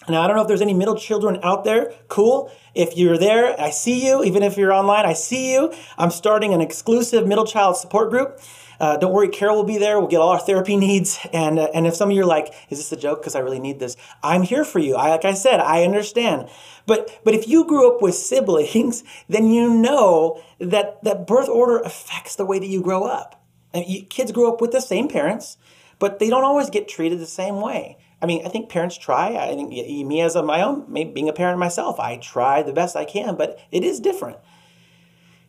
Now 0.08 0.22
I 0.22 0.26
don't 0.26 0.37
know 0.37 0.42
if 0.42 0.48
there's 0.48 0.62
any 0.62 0.74
middle 0.74 0.96
children 0.96 1.38
out 1.42 1.64
there. 1.64 1.92
Cool. 2.08 2.50
If 2.74 2.96
you're 2.96 3.18
there, 3.18 3.61
I 3.61 3.70
see 3.70 4.06
you. 4.06 4.24
Even 4.24 4.42
if 4.42 4.56
you're 4.56 4.72
online, 4.72 5.04
I 5.04 5.12
see 5.12 5.52
you. 5.52 5.72
I'm 5.98 6.11
starting 6.11 6.54
an 6.54 6.61
exclusive 6.61 7.26
middle 7.26 7.46
child 7.46 7.76
support 7.76 8.11
group. 8.11 8.40
Uh, 8.80 8.96
don't 8.96 9.12
worry, 9.12 9.28
Carol 9.28 9.56
will 9.56 9.64
be 9.64 9.78
there. 9.78 10.00
We'll 10.00 10.08
get 10.08 10.20
all 10.20 10.30
our 10.30 10.40
therapy 10.40 10.76
needs. 10.88 11.18
And 11.32 11.58
uh, 11.58 11.68
and 11.72 11.87
if 11.87 11.94
some 11.94 12.11
of 12.11 12.16
you 12.16 12.22
are 12.22 12.26
like, 12.26 12.52
"Is 12.68 12.78
this 12.78 12.90
a 12.90 12.96
joke?" 12.96 13.20
Because 13.20 13.37
I 13.37 13.38
really 13.38 13.61
need 13.61 13.78
this. 13.78 13.96
I'm 14.22 14.42
here 14.42 14.64
for 14.64 14.80
you. 14.80 14.96
I, 14.96 15.11
like 15.11 15.24
I 15.24 15.35
said, 15.35 15.61
I 15.61 15.85
understand. 15.85 16.48
But 16.87 17.20
but 17.24 17.35
if 17.35 17.46
you 17.46 17.64
grew 17.64 17.94
up 17.94 18.02
with 18.02 18.16
siblings, 18.16 19.04
then 19.28 19.46
you 19.46 19.72
know 19.72 20.42
that 20.58 21.02
that 21.04 21.26
birth 21.26 21.48
order 21.48 21.78
affects 21.78 22.35
the 22.35 22.44
way 22.44 22.58
that 22.58 22.66
you 22.66 22.82
grow 22.82 23.04
up. 23.04 23.38
And 23.74 23.87
you, 23.87 24.02
kids 24.04 24.32
grow 24.32 24.52
up 24.52 24.61
with 24.61 24.72
the 24.72 24.80
same 24.80 25.08
parents, 25.08 25.56
but 26.02 26.18
they 26.18 26.28
don't 26.28 26.44
always 26.44 26.68
get 26.68 26.88
treated 26.88 27.20
the 27.20 27.26
same 27.26 27.60
way. 27.60 27.96
I 28.20 28.26
mean, 28.26 28.44
I 28.44 28.48
think 28.48 28.68
parents 28.68 28.98
try. 28.98 29.36
I 29.36 29.54
think 29.54 29.70
me 29.70 30.20
as 30.20 30.36
a, 30.36 30.42
my 30.42 30.60
own, 30.60 30.92
being 30.92 31.28
a 31.28 31.32
parent 31.32 31.58
myself, 31.58 31.98
I 31.98 32.16
try 32.16 32.62
the 32.62 32.72
best 32.72 32.96
I 32.96 33.04
can, 33.04 33.36
but 33.36 33.58
it 33.70 33.84
is 33.84 34.00
different. 34.00 34.38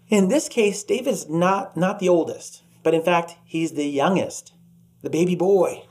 In 0.09 0.27
this 0.27 0.47
case, 0.47 0.83
David's 0.83 1.27
not 1.27 1.75
not 1.75 1.99
the 1.99 2.09
oldest 2.09 2.63
but 2.83 2.93
in 2.93 3.01
fact, 3.01 3.37
he's 3.45 3.71
the 3.71 3.87
youngest, 3.87 4.53
the 5.01 5.09
baby 5.09 5.35
boy. 5.35 5.85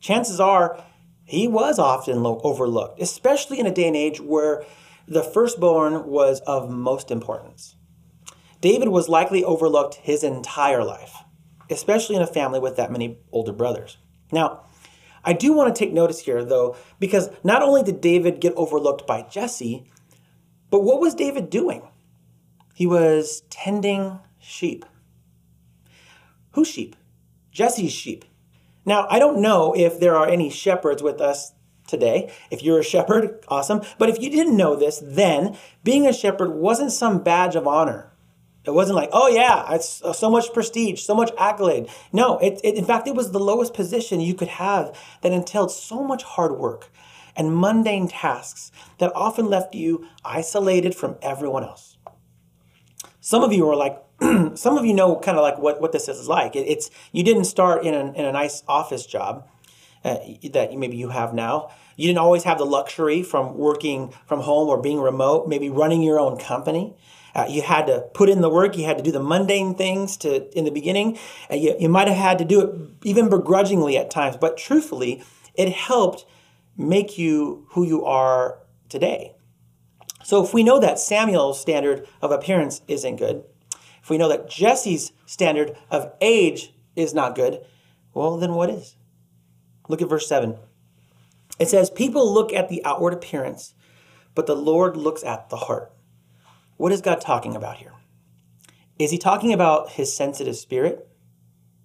Chances 0.00 0.40
are 0.40 0.82
he 1.24 1.46
was 1.48 1.78
often 1.78 2.24
overlooked, 2.24 3.00
especially 3.00 3.58
in 3.58 3.66
a 3.66 3.74
day 3.74 3.88
and 3.88 3.96
age 3.96 4.20
where 4.20 4.64
the 5.06 5.22
firstborn 5.22 6.06
was 6.06 6.40
of 6.40 6.70
most 6.70 7.10
importance. 7.10 7.76
David 8.60 8.88
was 8.88 9.08
likely 9.08 9.42
overlooked 9.42 9.96
his 9.96 10.22
entire 10.22 10.84
life, 10.84 11.16
especially 11.72 12.16
in 12.16 12.22
a 12.22 12.26
family 12.26 12.60
with 12.60 12.76
that 12.76 12.92
many 12.92 13.18
older 13.32 13.52
brothers. 13.52 13.96
Now, 14.30 14.64
I 15.24 15.32
do 15.32 15.52
want 15.52 15.74
to 15.74 15.78
take 15.78 15.92
notice 15.92 16.20
here, 16.20 16.44
though, 16.44 16.76
because 16.98 17.30
not 17.44 17.62
only 17.62 17.82
did 17.82 18.00
David 18.00 18.40
get 18.40 18.54
overlooked 18.54 19.06
by 19.06 19.22
Jesse, 19.22 19.86
but 20.70 20.82
what 20.82 21.00
was 21.00 21.14
David 21.14 21.50
doing? 21.50 21.88
He 22.74 22.86
was 22.86 23.42
tending 23.50 24.18
sheep. 24.38 24.84
Whose 26.52 26.68
sheep? 26.68 26.96
Jesse's 27.50 27.92
sheep. 27.92 28.24
Now, 28.84 29.06
I 29.08 29.18
don't 29.18 29.40
know 29.40 29.74
if 29.76 30.00
there 30.00 30.16
are 30.16 30.28
any 30.28 30.50
shepherds 30.50 31.02
with 31.02 31.20
us 31.20 31.52
today. 31.86 32.32
If 32.50 32.62
you're 32.62 32.80
a 32.80 32.84
shepherd, 32.84 33.44
awesome. 33.48 33.82
But 33.98 34.08
if 34.08 34.20
you 34.20 34.30
didn't 34.30 34.56
know 34.56 34.74
this, 34.74 35.02
then 35.04 35.56
being 35.84 36.06
a 36.06 36.12
shepherd 36.12 36.54
wasn't 36.54 36.92
some 36.92 37.22
badge 37.22 37.54
of 37.54 37.66
honor. 37.66 38.11
It 38.64 38.70
wasn't 38.72 38.96
like, 38.96 39.10
oh 39.12 39.28
yeah, 39.28 39.72
it's 39.74 40.02
so 40.16 40.30
much 40.30 40.52
prestige, 40.52 41.02
so 41.02 41.14
much 41.14 41.32
accolade. 41.36 41.88
No, 42.12 42.38
it, 42.38 42.60
it, 42.62 42.76
in 42.76 42.84
fact, 42.84 43.08
it 43.08 43.14
was 43.14 43.32
the 43.32 43.40
lowest 43.40 43.74
position 43.74 44.20
you 44.20 44.34
could 44.34 44.48
have 44.48 44.96
that 45.22 45.32
entailed 45.32 45.72
so 45.72 46.04
much 46.04 46.22
hard 46.22 46.52
work 46.58 46.90
and 47.36 47.56
mundane 47.56 48.08
tasks 48.08 48.70
that 48.98 49.10
often 49.14 49.46
left 49.46 49.74
you 49.74 50.06
isolated 50.24 50.94
from 50.94 51.16
everyone 51.22 51.64
else. 51.64 51.96
Some 53.20 53.42
of 53.42 53.52
you 53.52 53.68
are 53.68 53.76
like, 53.76 54.00
some 54.56 54.78
of 54.78 54.84
you 54.84 54.94
know 54.94 55.16
kind 55.16 55.36
of 55.36 55.42
like 55.42 55.58
what, 55.58 55.80
what 55.80 55.92
this 55.92 56.08
is 56.08 56.28
like. 56.28 56.54
It, 56.54 56.68
it's 56.68 56.90
you 57.10 57.24
didn't 57.24 57.44
start 57.44 57.84
in, 57.84 57.94
an, 57.94 58.14
in 58.14 58.24
a 58.24 58.32
nice 58.32 58.62
office 58.68 59.06
job 59.06 59.48
uh, 60.04 60.18
that 60.52 60.76
maybe 60.76 60.96
you 60.96 61.08
have 61.08 61.34
now. 61.34 61.70
You 61.96 62.06
didn't 62.06 62.18
always 62.18 62.44
have 62.44 62.58
the 62.58 62.64
luxury 62.64 63.22
from 63.22 63.56
working 63.56 64.12
from 64.26 64.40
home 64.40 64.68
or 64.68 64.80
being 64.80 65.00
remote, 65.00 65.48
maybe 65.48 65.68
running 65.68 66.02
your 66.02 66.18
own 66.18 66.38
company. 66.38 66.94
Uh, 67.34 67.46
you 67.48 67.62
had 67.62 67.86
to 67.86 68.02
put 68.14 68.28
in 68.28 68.40
the 68.40 68.50
work. 68.50 68.76
You 68.76 68.84
had 68.84 68.98
to 68.98 69.02
do 69.02 69.12
the 69.12 69.22
mundane 69.22 69.74
things 69.74 70.16
to 70.18 70.56
in 70.56 70.64
the 70.64 70.70
beginning. 70.70 71.18
Uh, 71.50 71.54
you, 71.54 71.74
you 71.78 71.88
might 71.88 72.08
have 72.08 72.16
had 72.16 72.38
to 72.38 72.44
do 72.44 72.60
it 72.60 73.06
even 73.06 73.28
begrudgingly 73.28 73.96
at 73.96 74.10
times. 74.10 74.36
But 74.36 74.56
truthfully, 74.56 75.22
it 75.54 75.70
helped 75.72 76.26
make 76.76 77.18
you 77.18 77.66
who 77.70 77.84
you 77.84 78.04
are 78.04 78.58
today. 78.88 79.34
So 80.24 80.44
if 80.44 80.54
we 80.54 80.62
know 80.62 80.78
that 80.78 80.98
Samuel's 80.98 81.60
standard 81.60 82.06
of 82.20 82.30
appearance 82.30 82.82
isn't 82.86 83.16
good, 83.16 83.44
if 84.02 84.10
we 84.10 84.18
know 84.18 84.28
that 84.28 84.48
Jesse's 84.48 85.12
standard 85.26 85.76
of 85.90 86.12
age 86.20 86.72
is 86.96 87.14
not 87.14 87.34
good, 87.34 87.64
well, 88.14 88.36
then 88.36 88.54
what 88.54 88.70
is? 88.70 88.96
Look 89.88 90.02
at 90.02 90.08
verse 90.08 90.28
7. 90.28 90.56
It 91.58 91.68
says, 91.68 91.90
People 91.90 92.32
look 92.32 92.52
at 92.52 92.68
the 92.68 92.84
outward 92.84 93.12
appearance, 93.12 93.74
but 94.34 94.46
the 94.46 94.56
Lord 94.56 94.96
looks 94.96 95.22
at 95.24 95.48
the 95.48 95.56
heart. 95.56 95.92
What 96.76 96.92
is 96.92 97.00
God 97.00 97.20
talking 97.20 97.54
about 97.54 97.76
here? 97.76 97.92
Is 98.98 99.10
he 99.10 99.18
talking 99.18 99.52
about 99.52 99.90
his 99.90 100.14
sensitive 100.14 100.56
spirit? 100.56 101.08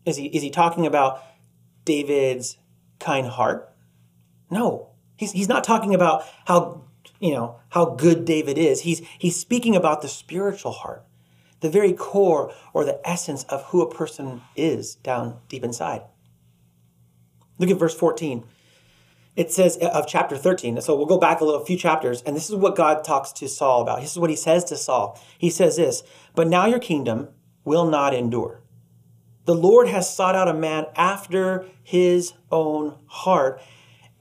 Is 0.06 0.18
he, 0.18 0.28
is 0.28 0.42
he 0.42 0.50
talking 0.50 0.86
about 0.86 1.24
David's 1.86 2.58
kind 3.00 3.28
heart? 3.28 3.74
No. 4.50 4.90
He's, 5.18 5.32
he's 5.32 5.50
not 5.50 5.64
talking 5.64 5.96
about 5.96 6.24
how, 6.46 6.84
you 7.20 7.34
know, 7.34 7.60
how 7.70 7.86
good 7.86 8.26
David 8.26 8.58
is. 8.58 8.82
He's, 8.82 9.02
he's 9.18 9.40
speaking 9.40 9.76
about 9.76 10.02
the 10.02 10.08
spiritual 10.08 10.72
heart, 10.72 11.06
the 11.62 11.70
very 11.70 11.94
core 11.94 12.54
or 12.74 12.86
the 12.86 13.02
essence 13.04 13.44
of 13.46 13.64
who 13.66 13.82
a 13.82 13.94
person 13.94 14.42
is 14.56 14.96
down 14.96 15.40
deep 15.50 15.64
inside. 15.64 16.04
Look 17.58 17.70
at 17.70 17.78
verse 17.78 17.96
14 17.96 18.46
it 19.38 19.52
says 19.52 19.78
uh, 19.82 19.86
of 19.90 20.08
chapter 20.08 20.36
13. 20.36 20.82
So 20.82 20.96
we'll 20.96 21.06
go 21.06 21.20
back 21.20 21.40
a 21.40 21.46
little 21.46 21.62
a 21.62 21.66
few 21.66 21.78
chapters, 21.78 22.22
and 22.24 22.36
this 22.36 22.50
is 22.50 22.56
what 22.56 22.76
God 22.76 23.04
talks 23.04 23.32
to 23.34 23.48
Saul 23.48 23.84
about. 23.84 24.02
This 24.02 24.12
is 24.12 24.20
what 24.20 24.32
he 24.32 24.36
says 24.36 24.66
to 24.66 24.76
Saul. 24.76 25.18
He 25.38 25.50
says 25.50 25.78
this, 25.78 26.04
but 26.36 26.48
now 26.48 26.66
your 26.66 26.80
kingdom 26.80 27.30
will 27.64 27.86
not 27.86 28.14
endure. 28.14 28.62
The 29.46 29.56
Lord 29.56 29.88
has 29.88 30.14
sought 30.14 30.36
out 30.36 30.50
a 30.50 30.54
man 30.54 30.88
after 30.96 31.66
his 31.84 32.34
own 32.52 32.98
heart 33.06 33.62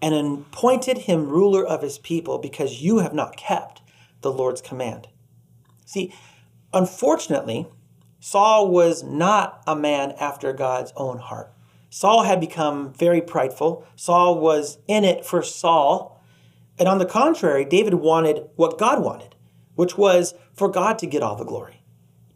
and 0.01 0.15
appointed 0.15 0.99
him 0.99 1.29
ruler 1.29 1.67
of 1.67 1.83
his 1.83 1.99
people 1.99 2.39
because 2.39 2.83
you 2.83 2.99
have 2.99 3.15
not 3.15 3.37
kept 3.37 3.81
the 4.21 4.31
Lord's 4.31 4.61
command. 4.61 5.09
See, 5.87 6.13
unfortunately, 6.73 7.67
Saul 8.21 8.71
was 8.71 9.03
not 9.03 9.63
a 9.67 9.75
man 9.75 10.13
after 10.21 10.53
God's 10.53 10.93
own 10.95 11.19
heart. 11.19 11.53
Saul 11.91 12.25
had 12.25 12.41
become 12.41 12.93
very 12.93 13.21
prideful. 13.21 13.87
Saul 13.97 14.39
was 14.39 14.79
in 14.87 15.05
it 15.05 15.25
for 15.25 15.43
Saul. 15.43 16.23
And 16.79 16.89
on 16.89 16.99
the 16.99 17.07
contrary, 17.07 17.65
David 17.65 17.95
wanted 17.95 18.49
what 18.57 18.79
God 18.79 19.03
wanted, 19.03 19.35
which 19.75 19.97
was 19.97 20.35
for 20.55 20.69
God 20.69 20.99
to 20.99 21.07
get 21.07 21.23
all 21.23 21.37
the 21.37 21.45
glory. 21.45 21.76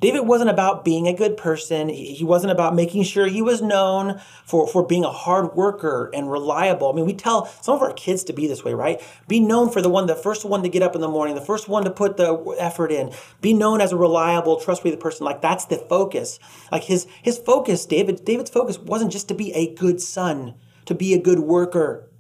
David 0.01 0.21
wasn't 0.21 0.49
about 0.49 0.83
being 0.83 1.07
a 1.07 1.13
good 1.13 1.37
person. 1.37 1.91
He 1.91 2.25
wasn't 2.25 2.53
about 2.53 2.75
making 2.75 3.03
sure 3.03 3.27
he 3.27 3.43
was 3.43 3.61
known 3.61 4.19
for, 4.47 4.67
for 4.67 4.85
being 4.87 5.05
a 5.05 5.13
hard 5.13 5.55
worker 5.55 6.11
and 6.15 6.31
reliable. 6.31 6.91
I 6.91 6.95
mean, 6.95 7.05
we 7.05 7.13
tell 7.13 7.45
some 7.61 7.75
of 7.75 7.83
our 7.83 7.93
kids 7.93 8.25
to 8.25 8.33
be 8.33 8.47
this 8.47 8.65
way, 8.65 8.73
right? 8.73 9.03
Be 9.29 9.41
known 9.41 9.71
for 9.71 9.83
the 9.83 9.91
one, 9.91 10.07
the 10.07 10.15
first 10.15 10.47
one 10.47 10.63
to 10.63 10.71
get 10.71 10.83
up 10.83 10.95
in 10.95 11.03
the 11.03 11.09
morning, 11.09 11.35
the 11.35 11.43
first 11.43 11.69
one 11.69 11.85
to 11.85 11.91
put 11.91 12.17
the 12.17 12.57
effort 12.59 12.91
in. 12.91 13.13
Be 13.43 13.53
known 13.53 13.83
as 13.83 13.93
a 13.93 13.97
reliable, 13.97 14.59
trustworthy 14.59 14.97
person. 14.97 15.27
Like 15.27 15.43
that's 15.43 15.67
the 15.67 15.77
focus. 15.77 16.39
Like 16.73 16.85
his 16.85 17.07
his 17.23 17.37
focus, 17.37 17.85
David, 17.85 18.25
David's 18.25 18.51
focus 18.51 18.79
wasn't 18.79 19.13
just 19.13 19.29
to 19.29 19.35
be 19.35 19.53
a 19.53 19.75
good 19.75 20.01
son, 20.01 20.55
to 20.87 20.95
be 20.95 21.13
a 21.13 21.21
good 21.21 21.41
worker. 21.41 22.11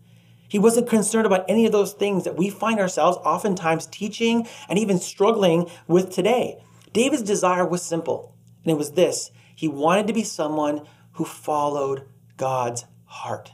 He 0.48 0.58
wasn't 0.58 0.88
concerned 0.88 1.26
about 1.26 1.44
any 1.48 1.64
of 1.64 1.72
those 1.72 1.92
things 1.92 2.24
that 2.24 2.36
we 2.36 2.50
find 2.50 2.78
ourselves 2.78 3.16
oftentimes 3.18 3.86
teaching 3.86 4.46
and 4.68 4.78
even 4.78 4.98
struggling 4.98 5.70
with 5.86 6.10
today. 6.10 6.58
David's 6.92 7.22
desire 7.22 7.66
was 7.66 7.82
simple, 7.82 8.34
and 8.62 8.70
it 8.70 8.78
was 8.78 8.92
this 8.92 9.30
he 9.54 9.68
wanted 9.68 10.06
to 10.06 10.12
be 10.12 10.24
someone 10.24 10.86
who 11.12 11.24
followed 11.24 12.06
God's 12.36 12.86
heart, 13.04 13.52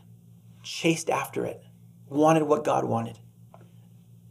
chased 0.63 1.11
after 1.11 1.45
it, 1.45 1.63
wanted 2.09 2.45
what 2.45 2.65
God 2.65 2.85
wanted. 2.85 3.19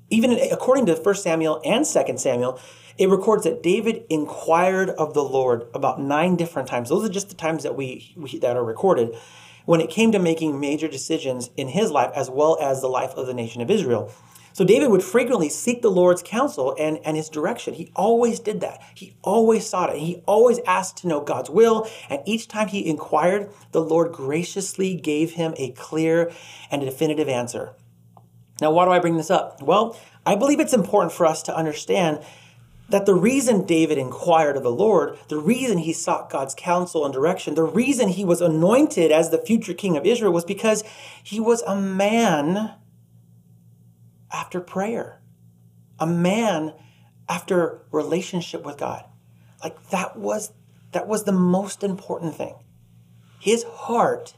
Even 0.09 0.31
according 0.51 0.85
to 0.85 0.95
1 0.95 1.15
Samuel 1.15 1.61
and 1.65 1.85
2 1.85 2.17
Samuel, 2.17 2.59
it 2.97 3.09
records 3.09 3.43
that 3.43 3.61
David 3.61 4.05
inquired 4.09 4.89
of 4.91 5.13
the 5.13 5.23
Lord 5.23 5.67
about 5.73 5.99
nine 5.99 6.37
different 6.37 6.69
times. 6.69 6.89
Those 6.89 7.03
are 7.03 7.11
just 7.11 7.27
the 7.27 7.35
times 7.35 7.63
that 7.63 7.75
we, 7.75 8.13
we 8.15 8.39
that 8.39 8.55
are 8.55 8.63
recorded 8.63 9.17
when 9.65 9.81
it 9.81 9.89
came 9.89 10.11
to 10.11 10.19
making 10.19 10.59
major 10.59 10.87
decisions 10.87 11.49
in 11.57 11.67
his 11.67 11.91
life 11.91 12.11
as 12.15 12.29
well 12.29 12.57
as 12.61 12.81
the 12.81 12.87
life 12.87 13.13
of 13.15 13.27
the 13.27 13.33
nation 13.33 13.61
of 13.61 13.69
Israel. 13.69 14.11
So 14.55 14.63
David 14.63 14.89
would 14.89 15.03
frequently 15.03 15.49
seek 15.49 15.81
the 15.81 15.91
Lord's 15.91 16.23
counsel 16.23 16.73
and, 16.79 16.97
and 17.03 17.17
his 17.17 17.27
direction. 17.27 17.73
He 17.73 17.91
always 17.93 18.39
did 18.39 18.61
that. 18.61 18.81
He 18.95 19.13
always 19.21 19.67
sought 19.67 19.89
it. 19.89 19.99
He 19.99 20.23
always 20.25 20.59
asked 20.65 20.95
to 20.99 21.09
know 21.09 21.19
God's 21.19 21.49
will. 21.49 21.89
And 22.09 22.21
each 22.25 22.47
time 22.47 22.69
he 22.69 22.87
inquired, 22.87 23.49
the 23.73 23.81
Lord 23.81 24.13
graciously 24.13 24.95
gave 24.95 25.33
him 25.33 25.55
a 25.57 25.71
clear 25.71 26.31
and 26.71 26.81
definitive 26.81 27.27
answer. 27.27 27.73
Now, 28.61 28.71
why 28.71 28.85
do 28.85 28.91
I 28.91 28.99
bring 28.99 29.17
this 29.17 29.29
up? 29.29 29.61
Well, 29.61 29.99
I 30.25 30.35
believe 30.35 30.61
it's 30.61 30.71
important 30.71 31.11
for 31.11 31.25
us 31.25 31.43
to 31.43 31.53
understand 31.53 32.23
that 32.87 33.05
the 33.05 33.13
reason 33.13 33.65
David 33.65 33.97
inquired 33.97 34.55
of 34.55 34.63
the 34.63 34.71
Lord, 34.71 35.17
the 35.27 35.37
reason 35.37 35.79
he 35.79 35.91
sought 35.91 36.29
God's 36.29 36.55
counsel 36.55 37.03
and 37.03 37.13
direction, 37.13 37.55
the 37.55 37.63
reason 37.63 38.07
he 38.07 38.23
was 38.23 38.39
anointed 38.39 39.11
as 39.11 39.31
the 39.31 39.37
future 39.37 39.73
king 39.73 39.97
of 39.97 40.05
Israel 40.05 40.31
was 40.31 40.45
because 40.45 40.85
he 41.21 41.41
was 41.41 41.61
a 41.63 41.75
man 41.75 42.71
after 44.35 44.59
prayer, 44.59 45.21
a 45.97 46.05
man 46.05 46.73
after 47.29 47.85
relationship 47.91 48.65
with 48.65 48.77
God. 48.77 49.05
Like 49.63 49.89
that 49.89 50.17
was 50.17 50.51
that 50.91 51.07
was 51.07 51.23
the 51.23 51.31
most 51.31 51.83
important 51.83 52.35
thing. 52.35 52.55
His 53.39 53.63
heart 53.63 54.35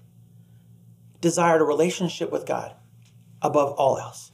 desired 1.20 1.62
a 1.62 1.66
relationship 1.66 2.32
with 2.32 2.46
God 2.46 2.76
above 3.42 3.74
all 3.74 3.98
else. 3.98 4.32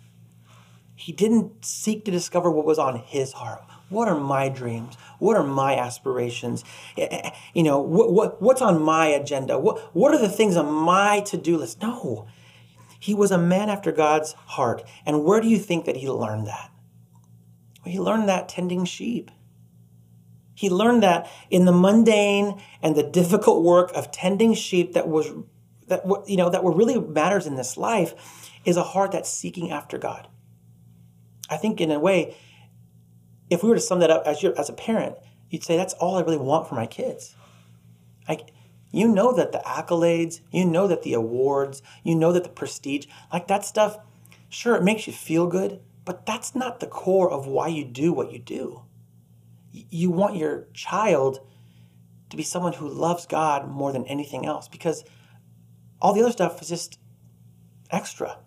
He 0.96 1.12
didn't 1.12 1.66
seek 1.66 2.06
to 2.06 2.12
discover 2.12 2.52
what 2.52 2.66
was 2.66 2.80
on 2.80 2.98
his 2.98 3.34
heart. 3.34 3.64
What 3.90 4.08
are 4.08 4.20
my 4.20 4.50
dreams? 4.50 4.96
What 5.20 5.36
are 5.38 5.44
my 5.44 5.76
aspirations? 5.76 6.64
Eh, 6.98 7.08
eh, 7.10 7.32
you 7.54 7.64
know, 7.64 7.80
what, 7.80 8.12
what, 8.12 8.42
what's 8.42 8.62
on 8.62 8.82
my 8.82 9.08
agenda? 9.08 9.58
What, 9.60 9.80
what 9.96 10.14
are 10.14 10.20
the 10.20 10.30
things 10.30 10.56
on 10.56 10.72
my 10.72 11.22
to 11.22 11.38
do 11.38 11.58
list? 11.58 11.82
No, 11.82 12.28
he 13.04 13.14
was 13.14 13.32
a 13.32 13.38
man 13.38 13.70
after 13.70 13.92
God's 13.92 14.32
heart. 14.32 14.82
And 15.06 15.26
where 15.26 15.42
do 15.42 15.50
you 15.50 15.60
think 15.60 15.84
that 15.84 15.98
he 15.98 16.10
learned 16.10 16.48
that? 16.48 16.72
Well, 17.84 17.92
he 17.92 18.00
learned 18.00 18.30
that 18.30 18.48
tending 18.48 18.86
sheep. 18.86 19.30
He 20.56 20.70
learned 20.70 21.04
that 21.04 21.30
in 21.50 21.66
the 21.66 21.74
mundane 21.74 22.62
and 22.82 22.96
the 22.96 23.04
difficult 23.04 23.62
work 23.62 23.92
of 23.94 24.14
tending 24.14 24.54
sheep 24.54 24.94
that 24.94 25.10
was 25.10 25.34
that 25.88 26.06
you 26.28 26.38
know 26.38 26.50
that 26.50 26.64
what 26.64 26.78
really 26.78 26.98
matters 26.98 27.46
in 27.46 27.56
this 27.56 27.76
life 27.76 28.50
is 28.64 28.78
a 28.78 28.84
heart 28.84 29.12
that's 29.12 29.30
seeking 29.30 29.70
after 29.70 29.98
God. 29.98 30.30
I 31.50 31.58
think 31.58 31.82
in 31.82 31.92
a 31.92 32.00
way, 32.00 32.38
if 33.50 33.64
we 33.64 33.68
were 33.68 33.76
to 33.76 33.82
sum 33.82 34.00
that 34.00 34.12
up 34.12 34.24
as 34.26 34.42
your 34.42 34.58
as 34.58 34.70
a 34.70 34.74
parent, 34.74 35.18
you'd 35.50 35.66
say 35.66 35.76
that's 35.76 35.94
all 35.96 36.16
I 36.16 36.22
really 36.22 36.38
want 36.38 36.70
for 36.70 36.76
my 36.76 36.86
kids. 36.86 37.36
Like 38.30 38.54
you 38.94 39.08
know 39.08 39.34
that 39.34 39.52
the 39.52 39.62
accolades, 39.66 40.40
you 40.52 40.64
know 40.64 40.88
that 40.88 41.02
the 41.02 41.16
awards, 41.16 41.82
you 42.04 42.14
know 42.14 42.32
that 42.32 42.44
the 42.44 42.50
prestige, 42.50 43.08
like 43.34 43.48
that 43.48 43.66
stuff, 43.66 43.98
sure, 44.50 44.76
it 44.76 44.84
makes 44.84 45.08
you 45.08 45.14
feel 45.14 45.48
good, 45.48 45.82
but 46.06 46.28
that's 46.28 46.54
not 46.54 46.80
the 46.80 46.86
core 46.86 47.32
of 47.32 47.48
why 47.48 47.68
you 47.68 47.84
do 47.84 48.14
what 48.14 48.32
you 48.32 48.38
do. 48.38 48.84
You 49.72 50.12
want 50.12 50.36
your 50.36 50.68
child 50.74 51.40
to 52.30 52.38
be 52.38 52.44
someone 52.44 52.74
who 52.74 52.88
loves 52.88 53.26
God 53.26 53.68
more 53.68 53.92
than 53.92 54.06
anything 54.06 54.46
else 54.46 54.68
because 54.68 55.04
all 56.00 56.14
the 56.14 56.22
other 56.22 56.32
stuff 56.32 56.62
is 56.62 56.70
just 56.70 57.00
extra. 57.90 58.38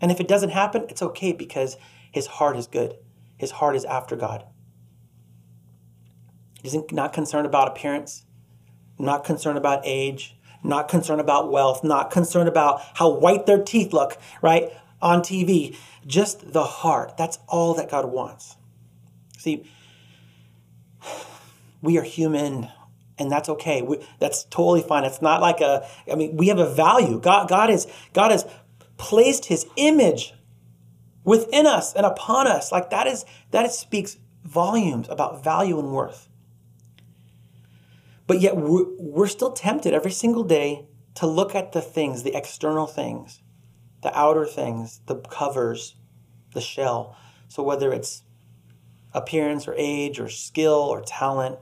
And 0.00 0.12
if 0.12 0.20
it 0.20 0.28
doesn't 0.28 0.50
happen, 0.50 0.86
it's 0.88 1.02
okay 1.02 1.32
because 1.32 1.76
his 2.12 2.26
heart 2.26 2.56
is 2.56 2.68
good. 2.68 2.94
His 3.36 3.50
heart 3.50 3.74
is 3.74 3.84
after 3.84 4.14
God. 4.14 4.44
He's 6.62 6.76
not 6.92 7.12
concerned 7.12 7.46
about 7.46 7.66
appearance 7.66 8.24
not 8.98 9.24
concerned 9.24 9.58
about 9.58 9.82
age, 9.84 10.36
not 10.62 10.88
concerned 10.88 11.20
about 11.20 11.50
wealth, 11.50 11.82
not 11.82 12.10
concerned 12.10 12.48
about 12.48 12.82
how 12.94 13.10
white 13.10 13.46
their 13.46 13.62
teeth 13.62 13.92
look, 13.92 14.18
right, 14.40 14.70
on 15.00 15.20
TV. 15.20 15.76
Just 16.06 16.52
the 16.52 16.64
heart. 16.64 17.16
That's 17.16 17.38
all 17.48 17.74
that 17.74 17.90
God 17.90 18.06
wants. 18.06 18.56
See, 19.38 19.64
we 21.82 21.98
are 21.98 22.02
human 22.02 22.68
and 23.18 23.30
that's 23.30 23.48
okay. 23.48 23.82
We, 23.82 23.98
that's 24.18 24.44
totally 24.44 24.82
fine. 24.82 25.04
It's 25.04 25.22
not 25.22 25.40
like 25.40 25.60
a 25.60 25.86
I 26.10 26.14
mean, 26.14 26.36
we 26.36 26.48
have 26.48 26.58
a 26.58 26.72
value. 26.72 27.20
God 27.20 27.48
God 27.48 27.70
is 27.70 27.86
God 28.12 28.30
has 28.30 28.46
placed 28.96 29.46
his 29.46 29.66
image 29.76 30.34
within 31.24 31.66
us 31.66 31.94
and 31.94 32.06
upon 32.06 32.46
us. 32.46 32.72
Like 32.72 32.90
that 32.90 33.06
is 33.06 33.24
that 33.50 33.70
speaks 33.72 34.16
volumes 34.44 35.08
about 35.08 35.44
value 35.44 35.78
and 35.78 35.92
worth. 35.92 36.28
But 38.32 38.40
yet 38.40 38.56
we're, 38.56 38.86
we're 38.98 39.26
still 39.26 39.52
tempted 39.52 39.92
every 39.92 40.10
single 40.10 40.42
day 40.42 40.86
to 41.16 41.26
look 41.26 41.54
at 41.54 41.72
the 41.72 41.82
things, 41.82 42.22
the 42.22 42.34
external 42.34 42.86
things, 42.86 43.42
the 44.02 44.18
outer 44.18 44.46
things, 44.46 45.02
the 45.04 45.16
covers, 45.16 45.96
the 46.54 46.62
shell. 46.62 47.14
So 47.48 47.62
whether 47.62 47.92
it's 47.92 48.22
appearance 49.12 49.68
or 49.68 49.74
age 49.76 50.18
or 50.18 50.30
skill 50.30 50.72
or 50.72 51.02
talent, 51.02 51.58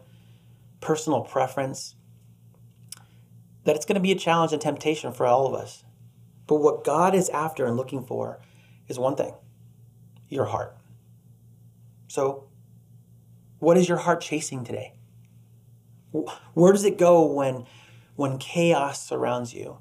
personal 0.80 1.22
preference, 1.22 1.96
that 3.64 3.74
it's 3.74 3.85
going 3.85 3.96
to 3.96 4.00
be 4.00 4.12
a 4.12 4.14
challenge 4.14 4.52
and 4.52 4.62
temptation 4.62 5.12
for 5.12 5.26
all 5.26 5.48
of 5.48 5.61
us. 5.61 5.83
But 6.46 6.61
what 6.61 6.85
God 6.85 7.16
is 7.16 7.28
after 7.30 7.66
and 7.66 7.76
looking 7.76 8.04
for 8.04 8.40
is 8.87 8.96
one 8.96 9.16
thing 9.16 9.35
your 10.28 10.44
heart. 10.44 10.76
So, 12.06 12.44
what 13.59 13.76
is 13.76 13.88
your 13.88 13.98
heart 13.98 14.20
chasing 14.20 14.62
today? 14.62 14.94
Where 16.12 16.72
does 16.72 16.84
it 16.84 16.98
go 16.98 17.24
when, 17.24 17.66
when 18.16 18.38
chaos 18.38 19.06
surrounds 19.06 19.54
you? 19.54 19.78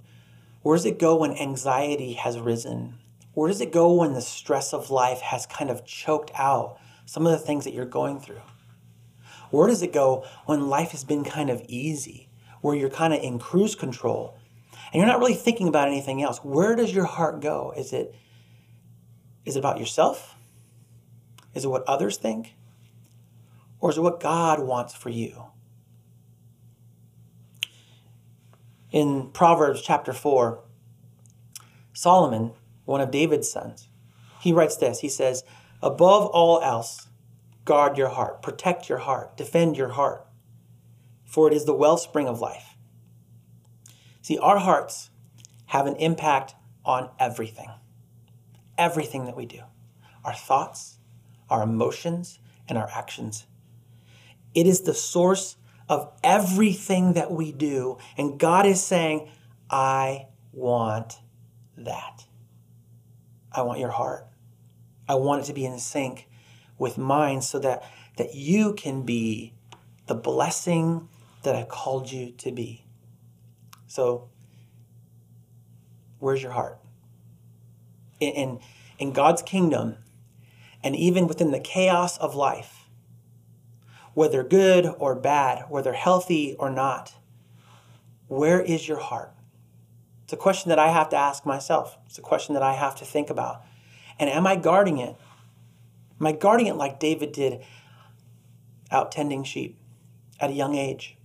Where 0.61 0.75
does 0.75 0.85
it 0.85 0.99
go 0.99 1.15
when 1.15 1.31
anxiety 1.31 2.13
has 2.13 2.39
risen? 2.39 2.95
Where 3.33 3.47
does 3.47 3.61
it 3.61 3.71
go 3.71 3.93
when 3.93 4.13
the 4.13 4.21
stress 4.21 4.73
of 4.73 4.91
life 4.91 5.21
has 5.21 5.45
kind 5.45 5.69
of 5.69 5.85
choked 5.85 6.31
out 6.35 6.77
some 7.05 7.25
of 7.25 7.31
the 7.31 7.37
things 7.37 7.63
that 7.63 7.73
you're 7.73 7.85
going 7.85 8.19
through? 8.19 8.41
Where 9.49 9.67
does 9.67 9.81
it 9.81 9.93
go 9.93 10.25
when 10.45 10.69
life 10.69 10.91
has 10.91 11.03
been 11.03 11.23
kind 11.23 11.49
of 11.49 11.63
easy, 11.67 12.29
where 12.61 12.75
you're 12.75 12.89
kind 12.89 13.13
of 13.13 13.21
in 13.21 13.39
cruise 13.39 13.75
control 13.75 14.37
and 14.91 14.99
you're 14.99 15.07
not 15.07 15.19
really 15.19 15.33
thinking 15.33 15.67
about 15.67 15.87
anything 15.87 16.21
else? 16.21 16.39
Where 16.43 16.75
does 16.75 16.93
your 16.93 17.05
heart 17.05 17.41
go? 17.41 17.73
Is 17.75 17.93
it 17.93 18.15
is 19.45 19.55
it 19.55 19.59
about 19.59 19.79
yourself? 19.79 20.35
Is 21.55 21.65
it 21.65 21.69
what 21.69 21.83
others 21.87 22.17
think? 22.17 22.55
Or 23.79 23.89
is 23.89 23.97
it 23.97 24.01
what 24.01 24.19
God 24.19 24.59
wants 24.59 24.93
for 24.93 25.09
you? 25.09 25.45
In 28.91 29.30
Proverbs 29.30 29.82
chapter 29.84 30.13
4, 30.13 30.63
Solomon, 31.93 32.54
one 32.86 33.02
of 33.02 33.12
David's 33.12 33.52
sons, 33.52 33.88
he 34.41 34.52
writes 34.52 34.78
this. 34.78 35.02
He 35.02 35.10
says, 35.10 35.43
Above 35.82 36.25
all 36.28 36.60
else, 36.62 37.08
guard 37.65 37.97
your 37.97 38.10
heart, 38.10 38.41
protect 38.41 38.89
your 38.89 38.97
heart, 38.97 39.38
defend 39.38 39.78
your 39.78 39.89
heart, 39.89 40.25
for 41.23 41.47
it 41.47 41.54
is 41.54 41.65
the 41.65 41.75
wellspring 41.75 42.28
of 42.28 42.39
life. 42.39 42.75
See, 44.23 44.39
our 44.39 44.58
hearts 44.58 45.12
have 45.67 45.86
an 45.86 45.95
impact 45.97 46.56
on 46.84 47.10
everything, 47.19 47.69
everything 48.78 49.25
that 49.25 49.38
we 49.38 49.45
do 49.45 49.62
our 50.25 50.34
thoughts, 50.34 50.97
our 51.49 51.62
emotions, 51.63 52.39
and 52.67 52.78
our 52.78 52.89
actions. 52.93 53.45
It 54.54 54.67
is 54.67 54.82
the 54.82 54.93
source 54.93 55.56
of 55.89 56.13
everything 56.23 57.13
that 57.13 57.32
we 57.32 57.52
do. 57.52 57.97
And 58.15 58.39
God 58.39 58.65
is 58.65 58.82
saying, 58.82 59.30
I 59.69 60.28
want 60.54 61.19
that. 61.78 62.25
I 63.52 63.63
want 63.63 63.80
your 63.80 63.89
heart. 63.89 64.28
I 65.08 65.15
want 65.15 65.41
it 65.41 65.45
to 65.45 65.54
be 65.54 65.65
in 65.65 65.80
sync 65.80 66.30
with 66.78 66.97
mine 66.97 67.41
so 67.41 67.58
that, 67.60 67.84
that 68.17 68.36
you 68.36 68.73
can 68.73 69.02
be 69.02 69.56
the 70.06 70.15
blessing 70.15 71.10
that 71.43 71.56
I 71.56 71.63
called 71.63 72.12
you 72.12 72.32
to 72.38 72.52
be. 72.52 72.86
So, 73.88 74.30
where's 76.19 76.43
your 76.43 76.52
heart? 76.52 76.80
In, 78.19 78.34
in, 78.34 78.60
in 78.99 79.13
God's 79.13 79.41
kingdom, 79.41 79.97
and 80.84 80.95
even 80.95 81.28
within 81.28 81.52
the 81.52 81.60
chaos 81.60 82.17
of 82.17 82.36
life, 82.36 82.78
whether 84.19 84.43
good 84.43 84.86
or 84.99 85.15
bad, 85.15 85.63
whether 85.69 85.93
healthy 85.93 86.53
or 86.60 86.69
not, 86.69 87.15
where 88.27 88.60
is 88.60 88.86
your 88.86 88.99
heart? 88.99 89.32
It's 90.25 90.34
a 90.34 90.36
question 90.36 90.67
that 90.67 90.77
I 90.77 90.89
have 90.89 91.08
to 91.12 91.15
ask 91.15 91.45
myself. 91.45 91.97
It's 92.05 92.17
a 92.17 92.21
question 92.21 92.53
that 92.55 92.62
I 92.62 92.73
have 92.73 92.97
to 92.97 93.05
think 93.05 93.29
about. 93.29 93.63
And 94.19 94.29
am 94.29 94.45
I 94.45 94.58
guarding 94.58 94.97
it? 94.97 95.15
Am 96.19 96.27
I 96.27 96.34
guarding 96.34 96.67
it 96.67 96.75
like 96.75 96.99
David 96.99 97.32
did 97.32 97.63
out 98.91 99.13
tending 99.13 99.45
sheep 99.45 99.79
at 100.38 100.49
a 100.49 100.53
young 100.53 100.75
age? 100.75 101.17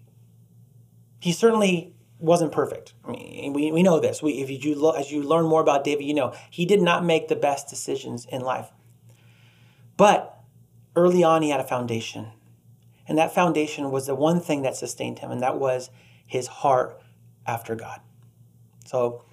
He 1.18 1.32
certainly 1.32 1.96
wasn't 2.20 2.52
perfect. 2.52 2.94
I 3.04 3.10
mean, 3.10 3.52
we, 3.54 3.72
we 3.72 3.82
know 3.82 3.98
this. 3.98 4.22
We, 4.22 4.34
if 4.34 4.64
you, 4.64 4.94
as 4.96 5.10
you 5.10 5.24
learn 5.24 5.46
more 5.46 5.60
about 5.60 5.82
David, 5.82 6.04
you 6.04 6.14
know 6.14 6.32
he 6.48 6.64
did 6.64 6.80
not 6.80 7.04
make 7.04 7.26
the 7.26 7.34
best 7.34 7.66
decisions 7.66 8.24
in 8.26 8.42
life. 8.42 8.70
But 9.96 10.38
early 10.94 11.24
on, 11.24 11.42
he 11.42 11.50
had 11.50 11.58
a 11.58 11.64
foundation. 11.64 12.28
And 13.06 13.18
that 13.18 13.34
foundation 13.34 13.90
was 13.90 14.06
the 14.06 14.14
one 14.14 14.40
thing 14.40 14.62
that 14.62 14.76
sustained 14.76 15.18
him, 15.18 15.30
and 15.30 15.42
that 15.42 15.58
was 15.58 15.90
his 16.26 16.46
heart 16.46 17.00
after 17.46 17.74
God. 17.74 18.00
So 18.86 19.24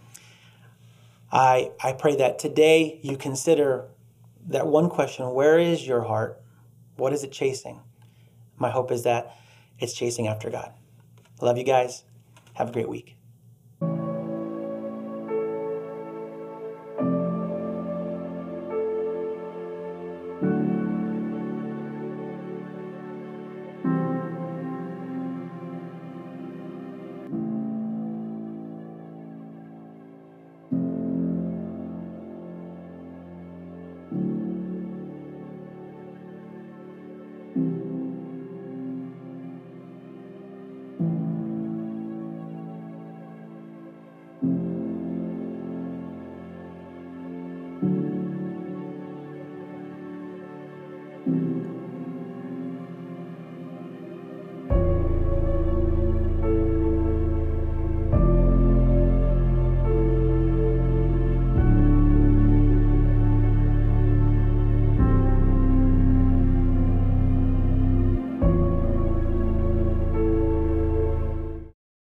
I, 1.31 1.71
I 1.81 1.93
pray 1.93 2.15
that 2.17 2.39
today 2.39 2.99
you 3.01 3.15
consider 3.15 3.87
that 4.47 4.67
one 4.67 4.89
question 4.89 5.31
where 5.33 5.57
is 5.57 5.85
your 5.87 6.01
heart? 6.01 6.41
What 6.97 7.13
is 7.13 7.23
it 7.23 7.31
chasing? 7.31 7.79
My 8.57 8.69
hope 8.69 8.91
is 8.91 9.03
that 9.03 9.35
it's 9.79 9.93
chasing 9.93 10.27
after 10.27 10.49
God. 10.49 10.73
I 11.41 11.45
love 11.45 11.57
you 11.57 11.63
guys. 11.63 12.03
Have 12.53 12.69
a 12.69 12.71
great 12.73 12.89
week. 12.89 13.15